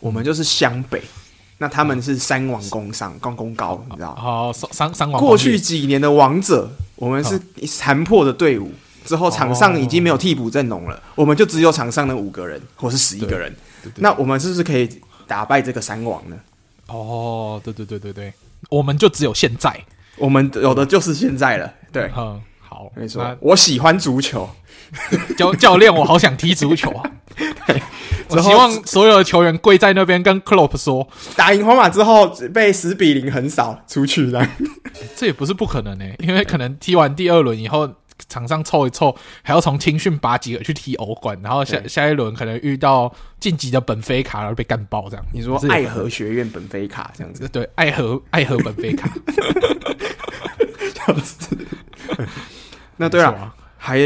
[0.01, 1.01] 我们就是湘北，
[1.59, 4.21] 那他们是三王攻上，刚攻高，你知道吗？
[4.21, 5.23] 好，三三王。
[5.23, 8.73] 过去几年的王者，我们是残破的队伍。
[9.05, 13.55] 之后场上已经没有替补阵容了，我们就只有场上的五个人或是十一个人。
[13.97, 14.89] 那我们是不是可以
[15.27, 16.37] 打败这个三王呢？
[16.87, 18.33] 哦，对对对对对，
[18.71, 19.79] 我们就只有现在，
[20.17, 21.71] 我们有的就是现在了。
[21.93, 22.41] 对，嗯，
[22.85, 23.37] 好，没错。
[23.41, 24.49] 我喜欢足球，
[25.37, 27.11] 教教练，我好想踢足球啊！
[28.29, 31.07] 我希望所有的球员跪在那边跟克洛普说，
[31.37, 34.49] 打赢皇马之后被十比零横扫出去了。
[35.17, 37.89] 这也不是不可能呢，因为可能踢完第二轮以后。
[38.29, 45.27] 场上凑一凑，还要从青训拔几个去踢欧冠，然后下下一轮可能遇到晋级的本菲卡，然后被干爆这样。
[45.33, 47.47] 你说爱河学院本菲卡这样子？
[47.49, 49.11] 对，爱河爱河本菲卡。
[50.95, 51.59] 就是，
[52.97, 53.99] 那对了，还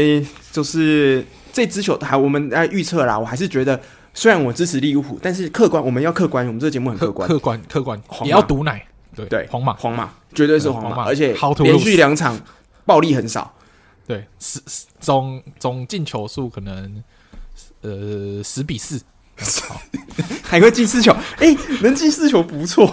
[0.51, 3.17] 就是这支球还我们来预测啦。
[3.17, 3.79] 我还是觉得，
[4.13, 8.85] 虽然我支持利物浦，但是客观我们要客观，我们这个节目很客观，客观客观也要毒奶。
[9.15, 9.73] 对对，皇马。
[9.73, 12.39] 皇马绝对是皇马，而且连续两场
[12.85, 13.53] 暴力很少。
[14.07, 14.59] 对，十
[14.99, 17.03] 总总进球数可能
[17.81, 19.01] 呃十比四，
[20.43, 22.87] 还会进四球，哎、欸，能进四球不错，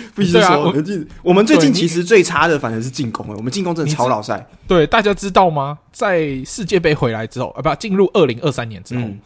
[0.16, 0.74] 必须说。
[1.22, 4.46] 我们最近其实最差的反而是进攻，我们进攻真的超老赛。
[4.66, 5.78] 对，大家知道吗？
[5.92, 9.18] 在世界杯回来之后，啊，不，进入二零二三年之后，嗯、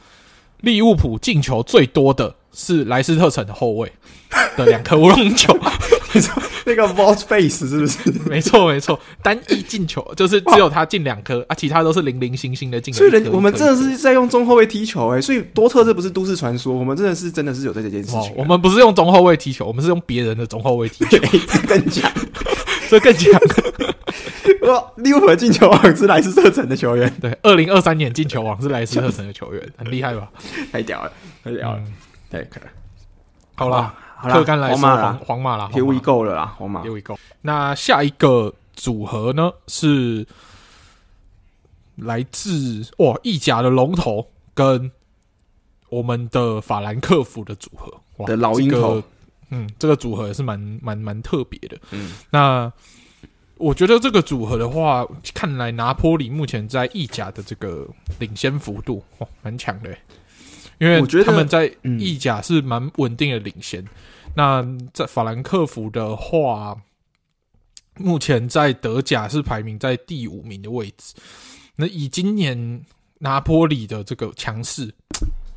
[0.61, 3.91] 利物浦进球最多的是莱斯特城的后卫
[4.57, 5.52] 的两颗 乌龙球。
[6.67, 8.13] 那个 Vault Face 是不是？
[8.29, 12.99] 没错没错，单一进球就是只有他进两颗啊，其他都是零零星星的进球。
[12.99, 18.35] 所以人我们真的是在用中后卫踢球哎、欸，所以多特这不是都市传说，我们真的是真的是有在这件事情、啊。
[18.37, 21.19] 我们不是用中后卫踢球，我们是用别人的中后卫踢球，
[21.67, 22.11] 更 强，
[22.89, 23.41] 这更强。
[24.63, 30.31] 哇，利物浦进球王是莱斯特城的球员，对，二零二三年进球王是莱斯特城的球员，很厉害吧？
[30.71, 31.93] 太屌了，太屌了，嗯、
[32.31, 32.61] 对，可
[33.57, 33.93] 好了。
[34.31, 37.19] 客观来说，皇皇马啦，Here we go 了啦，皇马，Here we go。
[37.41, 40.27] 那下一个组合呢，是
[41.97, 44.91] 来自哇意甲的龙头跟
[45.89, 49.05] 我们的法兰克福的组合，哇的老鹰头、这个。
[49.55, 51.77] 嗯，这个组合也是蛮蛮蛮特别的。
[51.91, 52.73] 嗯，那
[53.59, 57.87] 我觉得这个组合的话，看来拿坡里目前在意甲的这个
[58.19, 59.95] 领先幅度哇，蛮强的。
[60.83, 63.89] 因为我觉得他们在意甲是蛮稳定的领先，嗯、
[64.35, 66.77] 那在法兰克福的话，
[67.99, 71.15] 目前在德甲是排名在第五名的位置。
[71.77, 72.83] 那以今年
[73.21, 74.93] 拿坡里的这个强势，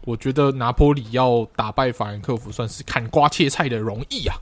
[0.01, 4.35] 我觉得拿坡里要打败法兰克福算是砍瓜切菜的容易啊。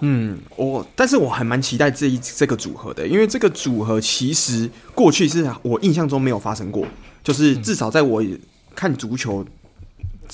[0.00, 6.84] 嗯，我但是我还蛮期待这一这个组合的，因为这个组合其实过去是我印象中没有发生过，
[7.22, 8.20] 就是至少在我
[8.74, 9.46] 看足球。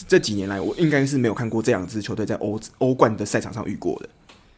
[0.09, 4.09] 这几年来，我应该是没有看过这两支球队在欧欧冠的赛场上遇过的。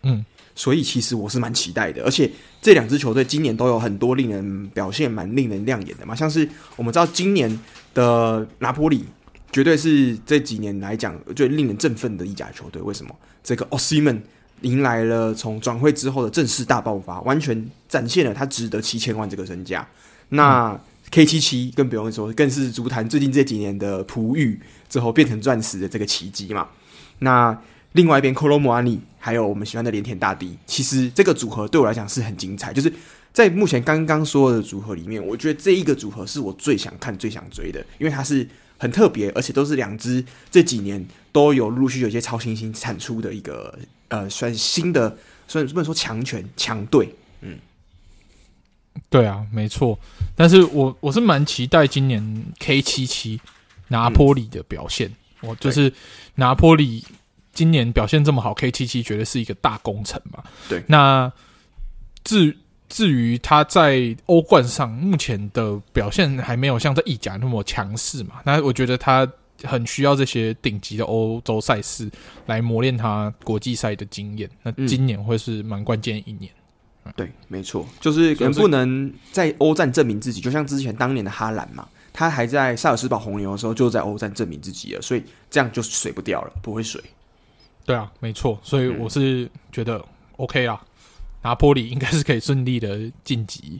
[0.03, 0.24] 嗯，
[0.55, 2.03] 所以其实我是蛮期待的。
[2.05, 2.30] 而且
[2.62, 7.61] 这两支球队今年都有很多令人表现蛮令人亮眼的嘛，像是我们知道今年
[7.93, 9.05] 的拿坡里
[9.53, 12.80] 绝对是这几年来讲最令人振奋的意甲球队。
[12.82, 13.14] 为什么？
[13.43, 14.22] 这个奥西曼
[14.62, 19.87] 迎来了从转会之后的正式大爆发，完全展现了他值得七千万这个身价。
[20.30, 26.68] 那、嗯 K 七七更不用说，更是足坛最近这几年的璞玉之后变成钻石的这个奇迹嘛。
[27.20, 27.57] 那
[27.93, 32.72] 另外一边，科罗莫阿尼还有我们喜欢的连田大地，其实这个组合对我来讲是很精彩。
[32.72, 32.93] 就是
[33.32, 43.78] 在目前刚刚说的组合里面，我觉得这一个组合是我最想看、最想追的，因为它是很特别，而且都是两支这几年都有陆续有一些超新星产出的一个
[44.09, 45.16] 呃，算新的，
[45.49, 47.59] 算不能说强权强队，嗯。
[49.11, 49.99] 对啊，没错，
[50.34, 53.39] 但是我我是蛮期待今年 K 七七
[53.89, 55.11] 拿坡里的表现。
[55.41, 55.93] 我、嗯、就是
[56.34, 57.05] 拿坡里
[57.53, 60.43] 今年表现这么好，K 七七绝对是一个大工程嘛。
[60.68, 61.30] 对，那
[62.24, 62.57] 至
[62.89, 69.26] 至于他在欧冠上目前的表现还没有像在意甲那么强势嘛，那我觉得他
[69.64, 72.11] 很需要这些顶级的欧洲赛事
[72.47, 74.49] 来磨练他国际赛的经验。
[74.62, 76.53] 那今年会是蛮关键一年。
[77.05, 86.99] 嗯、对，没错，就是能不能在欧战证明自己，就像之前当年的哈兰嘛，他还在萨尔斯堡红牛的时候就在欧战证明自己了，所以这样就水不掉了，不会水。
[87.85, 90.03] 对啊，没错，所以我是觉得
[90.39, 90.81] OK 啊，
[91.43, 93.79] 拿坡里应该是可以顺利的晋级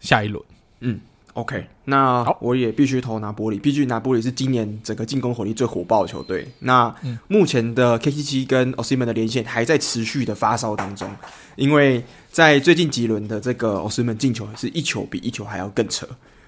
[0.00, 0.44] 下一轮。
[0.80, 1.00] 嗯
[1.32, 6.46] ，OK，那我也必须投拿坡里，毕竟拿坡里是今年整个进攻火力最火爆的球队。
[6.58, 6.94] 那
[7.26, 11.10] 目前的 K 七七跟 Osimhen 的连线还在持续的发烧当中，
[11.56, 16.06] 因为在最近几轮的这个 Osimhen 进球是一球比一球还要更扯，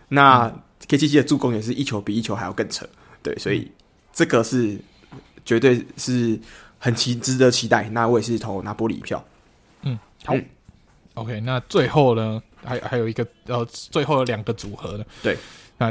[0.08, 0.52] 那
[0.88, 2.86] K77 的助攻也是一球比一球还要更扯。
[3.22, 3.70] 对，所以
[4.12, 4.78] 这个是
[5.44, 6.38] 绝对是。
[6.76, 9.24] 很期值得期待，那我也是投拿玻里一票。
[9.84, 10.44] 嗯，好嗯
[11.14, 15.34] ，OK，那最后呢，还还有一个呃，最后的两个组合呢，对，
[15.78, 15.90] 那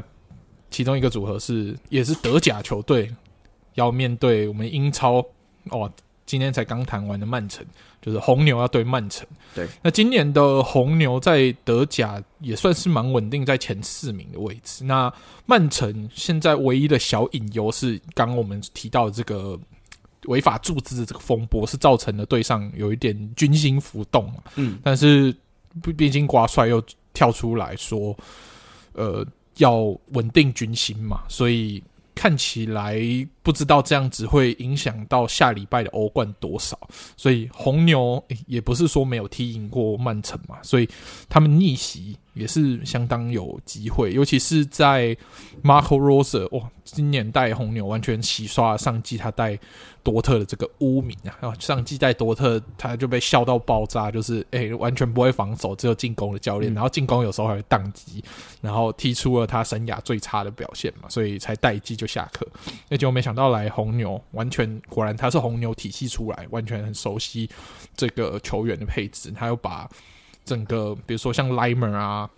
[0.70, 3.12] 其中一个组合是也是德甲球队
[3.74, 5.26] 要面对我们英超
[5.72, 5.92] 哦，
[6.26, 7.66] 今天才刚谈完的曼城，
[8.02, 9.28] 就是红牛要对曼城。
[9.54, 14.84] 对，那今年的红牛在德甲也算是蛮稳定，在前四名的位置。
[14.84, 15.12] 那
[15.46, 19.60] 曼城现在唯一的小隐忧是刚刚我们提到的这个。
[20.28, 25.36] 违法注资的这个风波是造成了队上有一点军心浮动，嗯，但是
[25.98, 28.18] 毕竟瓜帅又跳出来说，
[28.94, 31.84] 呃，要稳定军心嘛，所以
[32.24, 32.98] 看起来
[33.42, 36.80] 不知道这样子会影响到下礼拜的欧冠多少，
[37.18, 40.88] 所以红牛也不是说没有踢赢过曼城嘛，所以
[41.28, 45.14] 他们逆袭也是相当有机会，尤其是在
[45.62, 49.60] Marco Rosa 哇，今年带红牛完全洗刷上季他带
[50.04, 51.54] 多特的这个污名啊！
[51.60, 58.24] 上季在多特他就被笑到爆炸，就是诶、欸、完全不会防守，只有进攻的教练，然后进攻有时候还会宕机，
[58.62, 62.46] 然后踢出了他生涯最差的表现嘛，所以才带一季就下课。
[62.90, 67.50] 那结果没想到来红牛，完全果然他是红牛体系出来，完全很熟悉
[67.96, 69.90] 这个球员的配置，他又把。
[70.46, 72.30] 整个比如说像 Limer 啊，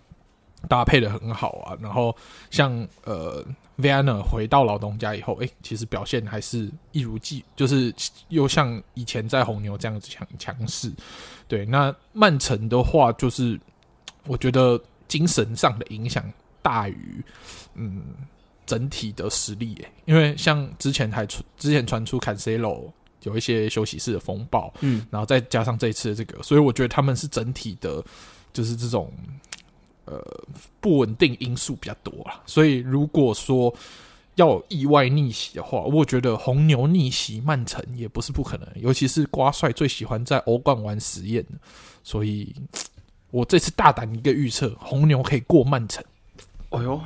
[0.66, 2.14] 搭配的很好啊，然后
[2.50, 3.44] 像呃
[3.78, 7.94] Werner 回到老东家以后，哎、欸，其实表现还是一如既，就是
[8.28, 10.92] 又像以前在红牛这样子强强势。
[11.48, 13.58] 对，那曼城的话，就是
[14.26, 16.24] 我觉得精神上的影响
[16.62, 17.24] 大于
[17.74, 18.02] 嗯
[18.64, 22.90] 整体的实力，欸，因为像之前还传之前传出 Cancelo。
[23.22, 28.00] 有一些休息室的风暴，嗯，然后再加上这一次的这个，所以我觉得他们是整体的，
[28.52, 29.12] 就是这种
[30.06, 30.20] 呃
[30.80, 32.40] 不稳定因素比较多啦。
[32.46, 33.72] 所以如果说
[34.36, 38.68] 要有意外逆袭的话，我觉得红牛逆袭曼城也不是不可能。
[38.76, 41.44] 尤其是瓜帅最喜欢在欧冠玩实验，
[42.02, 42.54] 所以
[43.30, 46.04] 我这次大胆一个预测，红牛可以过曼城。
[46.70, 47.00] 哎呦，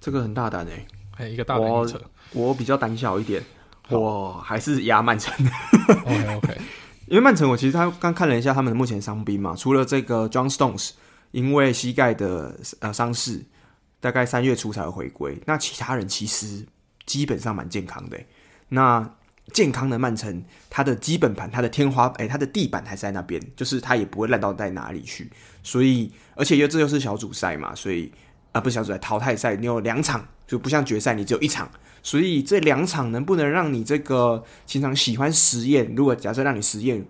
[0.00, 2.00] 这个很大胆诶、欸，还一个大胆预测，
[2.32, 3.42] 我比较胆小一点。
[3.90, 5.34] 我还是压曼城。
[6.06, 6.58] OK OK，
[7.08, 10.92] 因为曼城我其实他刚看了一下他们的目前伤兵嘛，除了这个 John Stones
[11.30, 13.42] 因为膝盖的呃伤势，
[14.00, 16.66] 大概三月初才会回归，那其他人其实
[17.06, 18.18] 基本上蛮健康的。
[18.68, 19.08] 那
[19.52, 25.28] 健康的曼城，他的基本盘、他的天花哎、欸，他的地板还在那边，就是他也不会烂到在哪里去。
[25.62, 28.12] 所以，而且又这又是小组赛嘛，所以
[28.52, 31.68] 啊、不是小组赛，淘汰赛你有两场，就不像决赛你只有一场。
[32.02, 35.92] 所以这两场能不能让你这个经常喜欢实验？
[35.96, 37.04] 如果假设让你实验，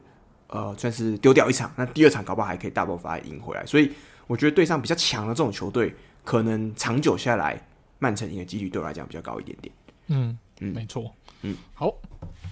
[0.48, 3.64] 呃，算是丢掉一场，那第二场搞不好还可以大爆发赢回来。
[3.66, 3.92] 所以
[4.30, 5.92] 我觉得对上比较强的这种球队，
[6.24, 7.60] 可能长久下来，
[7.98, 9.74] 曼城赢的几率对我来讲比较高一点点。
[10.06, 11.12] 嗯嗯，没错。
[11.42, 11.92] 嗯，好，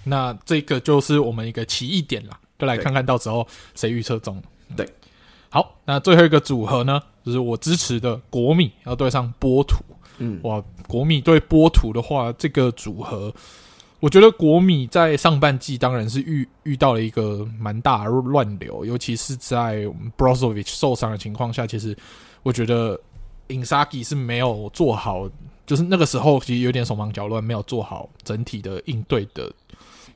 [0.03, 4.43] 那这个就是我们一个奇异点了，就来看看到时候谁预测中。
[4.75, 4.85] 对，
[5.47, 9.77] 好，那最后一个组合呢，就是我支持的国米要对上波图。
[10.17, 13.33] 嗯，哇，国米对波图的话，这个组合，
[13.99, 19.85] 我觉得国米在上半季当然是遇遇到了一个蛮大的乱流，尤其是在
[20.17, 21.95] Brozovic 受伤的情况下，其实
[22.41, 22.99] 我觉得
[23.49, 25.29] Insagi 是没有做好，
[25.65, 29.51] 就是那个时候其实有点手忙脚乱，没有做好整体的应对的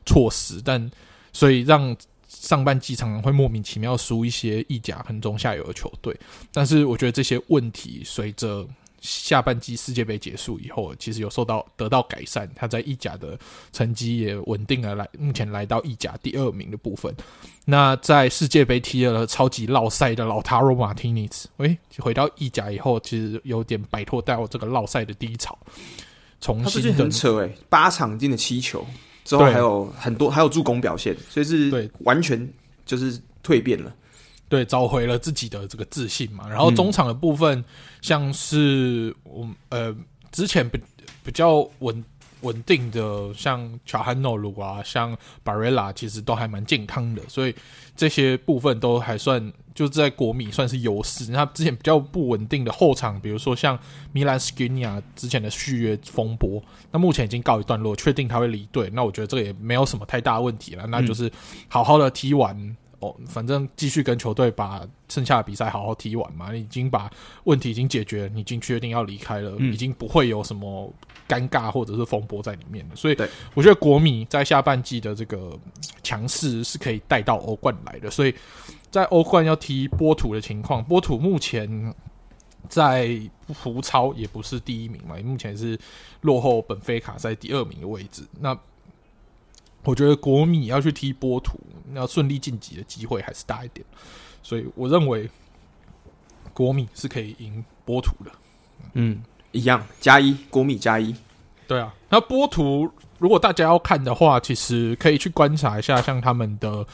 [0.06, 0.90] 措施，但
[1.34, 1.96] 所以让
[2.28, 6.18] 上半季常常会莫名其妙输一些意甲很中下游的球队，
[6.54, 8.66] 但是我觉得这些问题随着
[9.04, 13.38] 下半季世界杯结束以后，其实有受到得到改善，他在意甲的
[13.74, 17.14] 成绩也稳定了来，目前来到意甲第二名的部分。
[17.66, 25.58] 那在世界杯踢了超级烙赛的老塔罗马提尼斯，诶，回到意甲以后，其实有点摆脱掉这个烙赛的低潮。
[26.40, 28.86] 重新的很扯诶，八场进了七球，
[29.26, 32.50] 之后还有很多还有助攻表现，所以是对完全
[32.86, 33.94] 就是蜕变了。
[34.50, 36.48] 对，找回了自己的这个自信嘛。
[36.48, 37.64] 然后中场的部分，
[38.04, 39.96] 像是我呃
[40.30, 40.78] 之前比
[41.24, 42.04] 比较稳
[42.42, 47.56] 稳定的，像乔汉诺鲁啊，像巴瑞拉，其实都还蛮健康的，所以
[47.96, 51.32] 这些部分都还算就在国米算是优势。
[51.32, 53.80] 那之前比较不稳定的后场，比如说像
[54.12, 56.62] 米兰斯基尼亚之前的续约风波，
[56.92, 61.32] 那目前已经告一段落，确定他会离队，那我觉得这个也没有什么太大问题了，那就是
[61.70, 62.76] 好好的踢完。
[63.04, 66.52] 哦，反正继续跟球队把剩下的比赛好好踢完嘛。
[66.54, 67.12] 你已经把
[67.44, 70.92] 问题已经解决了，你已经确定要离开了，嗯、已经不会有什么
[71.28, 72.96] 尴尬或者是风波在里面了。
[72.96, 73.18] 所以，
[73.54, 75.52] 我觉得国米在下半季的这个
[76.02, 78.10] 强势是可以带到欧冠来的。
[78.10, 78.34] 所以
[78.90, 81.94] 在欧冠要踢波图的情况，波图目前
[82.70, 83.20] 在
[83.62, 85.78] 葡超也不是第一名嘛，目前是
[86.22, 88.24] 落后本菲卡在第二名的位置。
[88.40, 88.58] 那
[89.84, 91.60] 我觉得国米要去踢波图，
[91.94, 93.86] 要顺利晋级的机会还是大一点，
[94.42, 95.30] 所以我认为
[96.54, 98.32] 国米是可以赢波图的。
[98.94, 101.16] 嗯，一样加一，国米加一。
[101.68, 102.90] 对啊，那波图
[103.20, 106.86] 如果大家要看的话，其实可以去观察一下，像他们的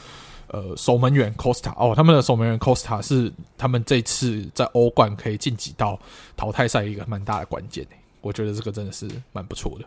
[0.46, 5.98] 呃守门员 Costa 哦，他们的守门员 Costa 是他们这次在欧冠可以晋级到
[6.36, 7.86] 淘汰赛一个蛮大的关键。
[8.20, 9.84] 我觉得这个真的是蛮不错的。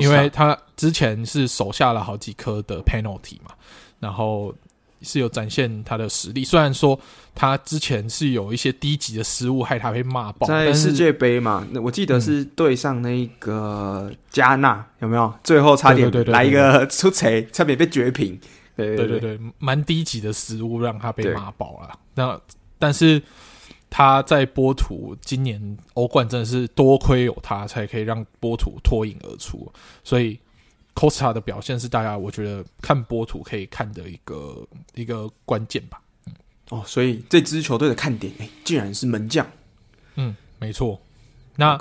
[0.00, 3.52] 因为他之前是手下了好几颗的 penalty 嘛，
[3.98, 4.54] 然后
[5.02, 6.44] 是有展现他的实力。
[6.44, 6.98] 虽然说
[7.34, 10.46] 他之前是有一些低级的失误，害他被骂爆。
[10.46, 15.32] 在世界杯嘛，那我记得是对上那个加纳，有没有？
[15.42, 18.38] 最后差点来一个出锤，差点被绝平。
[18.76, 21.98] 对对对，对，蛮低级的失误让他被骂爆了。
[22.14, 22.40] 那
[22.78, 23.20] 但是。
[23.90, 25.60] 他在波图今年
[25.94, 29.70] 欧冠真的是多亏有他，才可以让波图脱颖而出。
[30.04, 30.38] 所以
[30.94, 34.64] Costa 的表现是大家我觉得看波图可以看的一个
[34.94, 36.00] 一个关键吧。
[36.26, 36.34] 嗯，
[36.68, 39.44] 哦，所以这支球队的看点，哎，竟然是门将。
[40.14, 40.98] 嗯，没错。
[41.56, 41.76] 那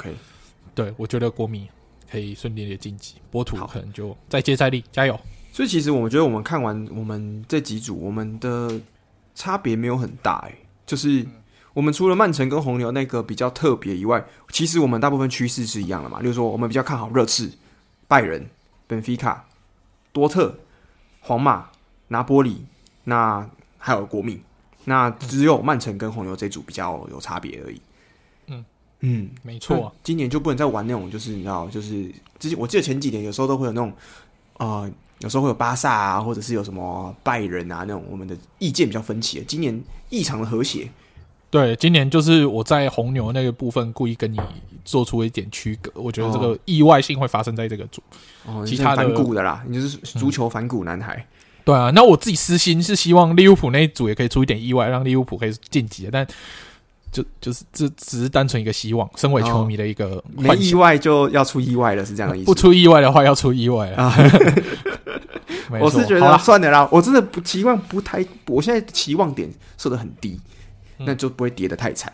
[0.73, 1.69] 对，我觉得国米
[2.10, 5.18] 可以顺利的晋级，波图可能就再接再厉，加油。
[5.53, 8.81] 所以其实我们觉得，我们看完我们这几组，我们的
[9.36, 10.56] 差别没有很大，哎，
[10.88, 11.23] 就是。
[11.80, 16.19] 我们除了曼城跟红牛那个比较特别以外，其实我们大部分趋势是一样的嘛。
[16.19, 17.49] 例如说，我们比较看好热刺、
[18.06, 18.45] 拜仁、
[18.85, 19.45] 本菲卡、
[20.11, 20.60] 多特、
[21.22, 21.69] 皇马、
[22.10, 22.65] 拿波里，
[23.06, 24.41] 那还有国米。
[24.84, 27.81] 那只有曼城跟红牛这组比较有差别而已。
[28.47, 28.65] 嗯
[28.99, 29.95] 嗯，没错。
[30.03, 33.93] 今年就不能再玩那种，就是你知道，就是之前我记得前几年有时候都会有那种，
[34.57, 39.41] 呃，有时候会有巴萨啊，或者是有什么拜仁啊那种，我们的意见比较分歧。
[39.47, 40.91] 今年异常的和谐。
[41.52, 44.40] 对，今年就是我在红牛那个部分故意跟你
[44.86, 48.02] 做出一点区隔，我觉得这个意外性会发生在这个组，
[48.46, 51.16] 哦，其他的反骨的啦，你就是足球反骨男孩。
[51.16, 51.36] 嗯。
[51.66, 56.26] 对啊，那我自己私心是希望利物浦那一组也可以出一点意外，让利物浦可以晋级，但
[57.12, 62.46] 就就是这只是单纯一个希望，身为球迷的一个，没意外就要出意外了，是这样的意思。
[62.46, 64.16] 不出意外的话要出意外啊。
[65.80, 69.48] 我是觉得算了啦，我真的不期望不太，我现在期望点
[69.78, 70.40] 设的很低。
[71.00, 72.12] 那就不会跌得太惨，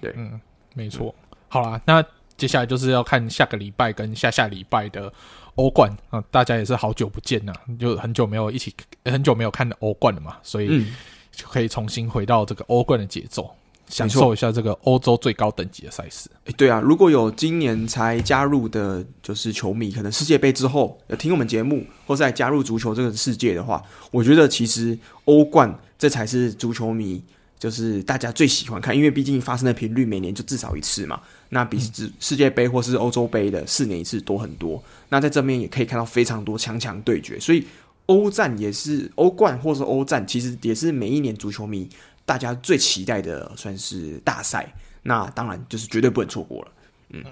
[0.00, 0.40] 对，嗯，
[0.74, 1.14] 没错。
[1.48, 2.04] 好啦，那
[2.36, 5.12] 接下来就是要看下个礼拜跟下下礼拜的
[5.56, 8.72] 欧冠啊，大家也是好久不见呐，就很久没有一起，
[9.06, 10.86] 很久没有看欧冠了嘛，所以
[11.32, 13.50] 就可以重新回到这个欧冠的节奏，
[13.88, 16.30] 享受一下这个欧洲最高等级的赛事。
[16.44, 23.82] 哎，对啊，如果有今年才加入的，就是球迷，可能世界杯之后有听我们节目，或是来加入足球这个世界的话，
[24.12, 27.24] 我觉得其实欧冠这才是足球迷。
[27.58, 34.82] 就是大家最喜欢看，因为毕竟发生的频率每年就至少一次嘛，那比世世界杯或是欧洲杯的四年一次多很多。
[35.08, 37.66] 那在这边也可以看到非常多强强对决，所以
[38.06, 41.88] 欧战也是欧冠或是欧战，其实也是每一年足球迷
[42.24, 44.72] 大家最期待的算是大赛。
[45.02, 46.70] 那当然就是绝对不能错过了。
[47.10, 47.24] 嗯，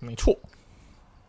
[0.00, 0.38] 没错。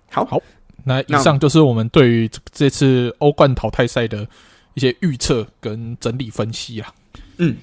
[0.09, 0.41] 好，好，
[0.83, 4.27] 那以上就是我们对于这次欧冠淘汰赛的
[4.73, 6.93] 一些预测跟整理分析啊。
[7.37, 7.55] 嗯。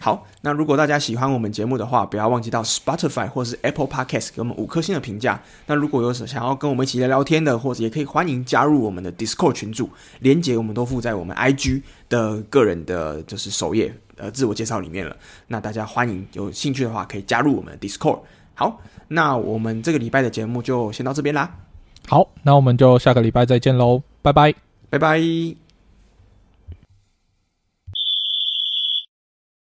[0.00, 5.40] 好，那如果大家喜欢我们节目的话，不要忘记到 Spotify 或是 Apple Podcast 给我们五颗星的评价。
[5.66, 9.90] 那如果有想要跟我们一起聊聊天的，或者也可以欢迎加入我们的 Discord 群组，
[10.20, 15.16] 连接我们都附在我们 IG 的个人的就是首页呃自我介绍里面了。
[15.46, 18.20] 那大家欢迎有兴趣的话可以加入我们的 Discord。
[18.54, 21.54] 好，那我们这个礼拜的节目就先到这边啦。
[22.08, 24.54] 好，那我们就下个礼拜再见喽，拜拜，
[24.90, 25.65] 拜拜。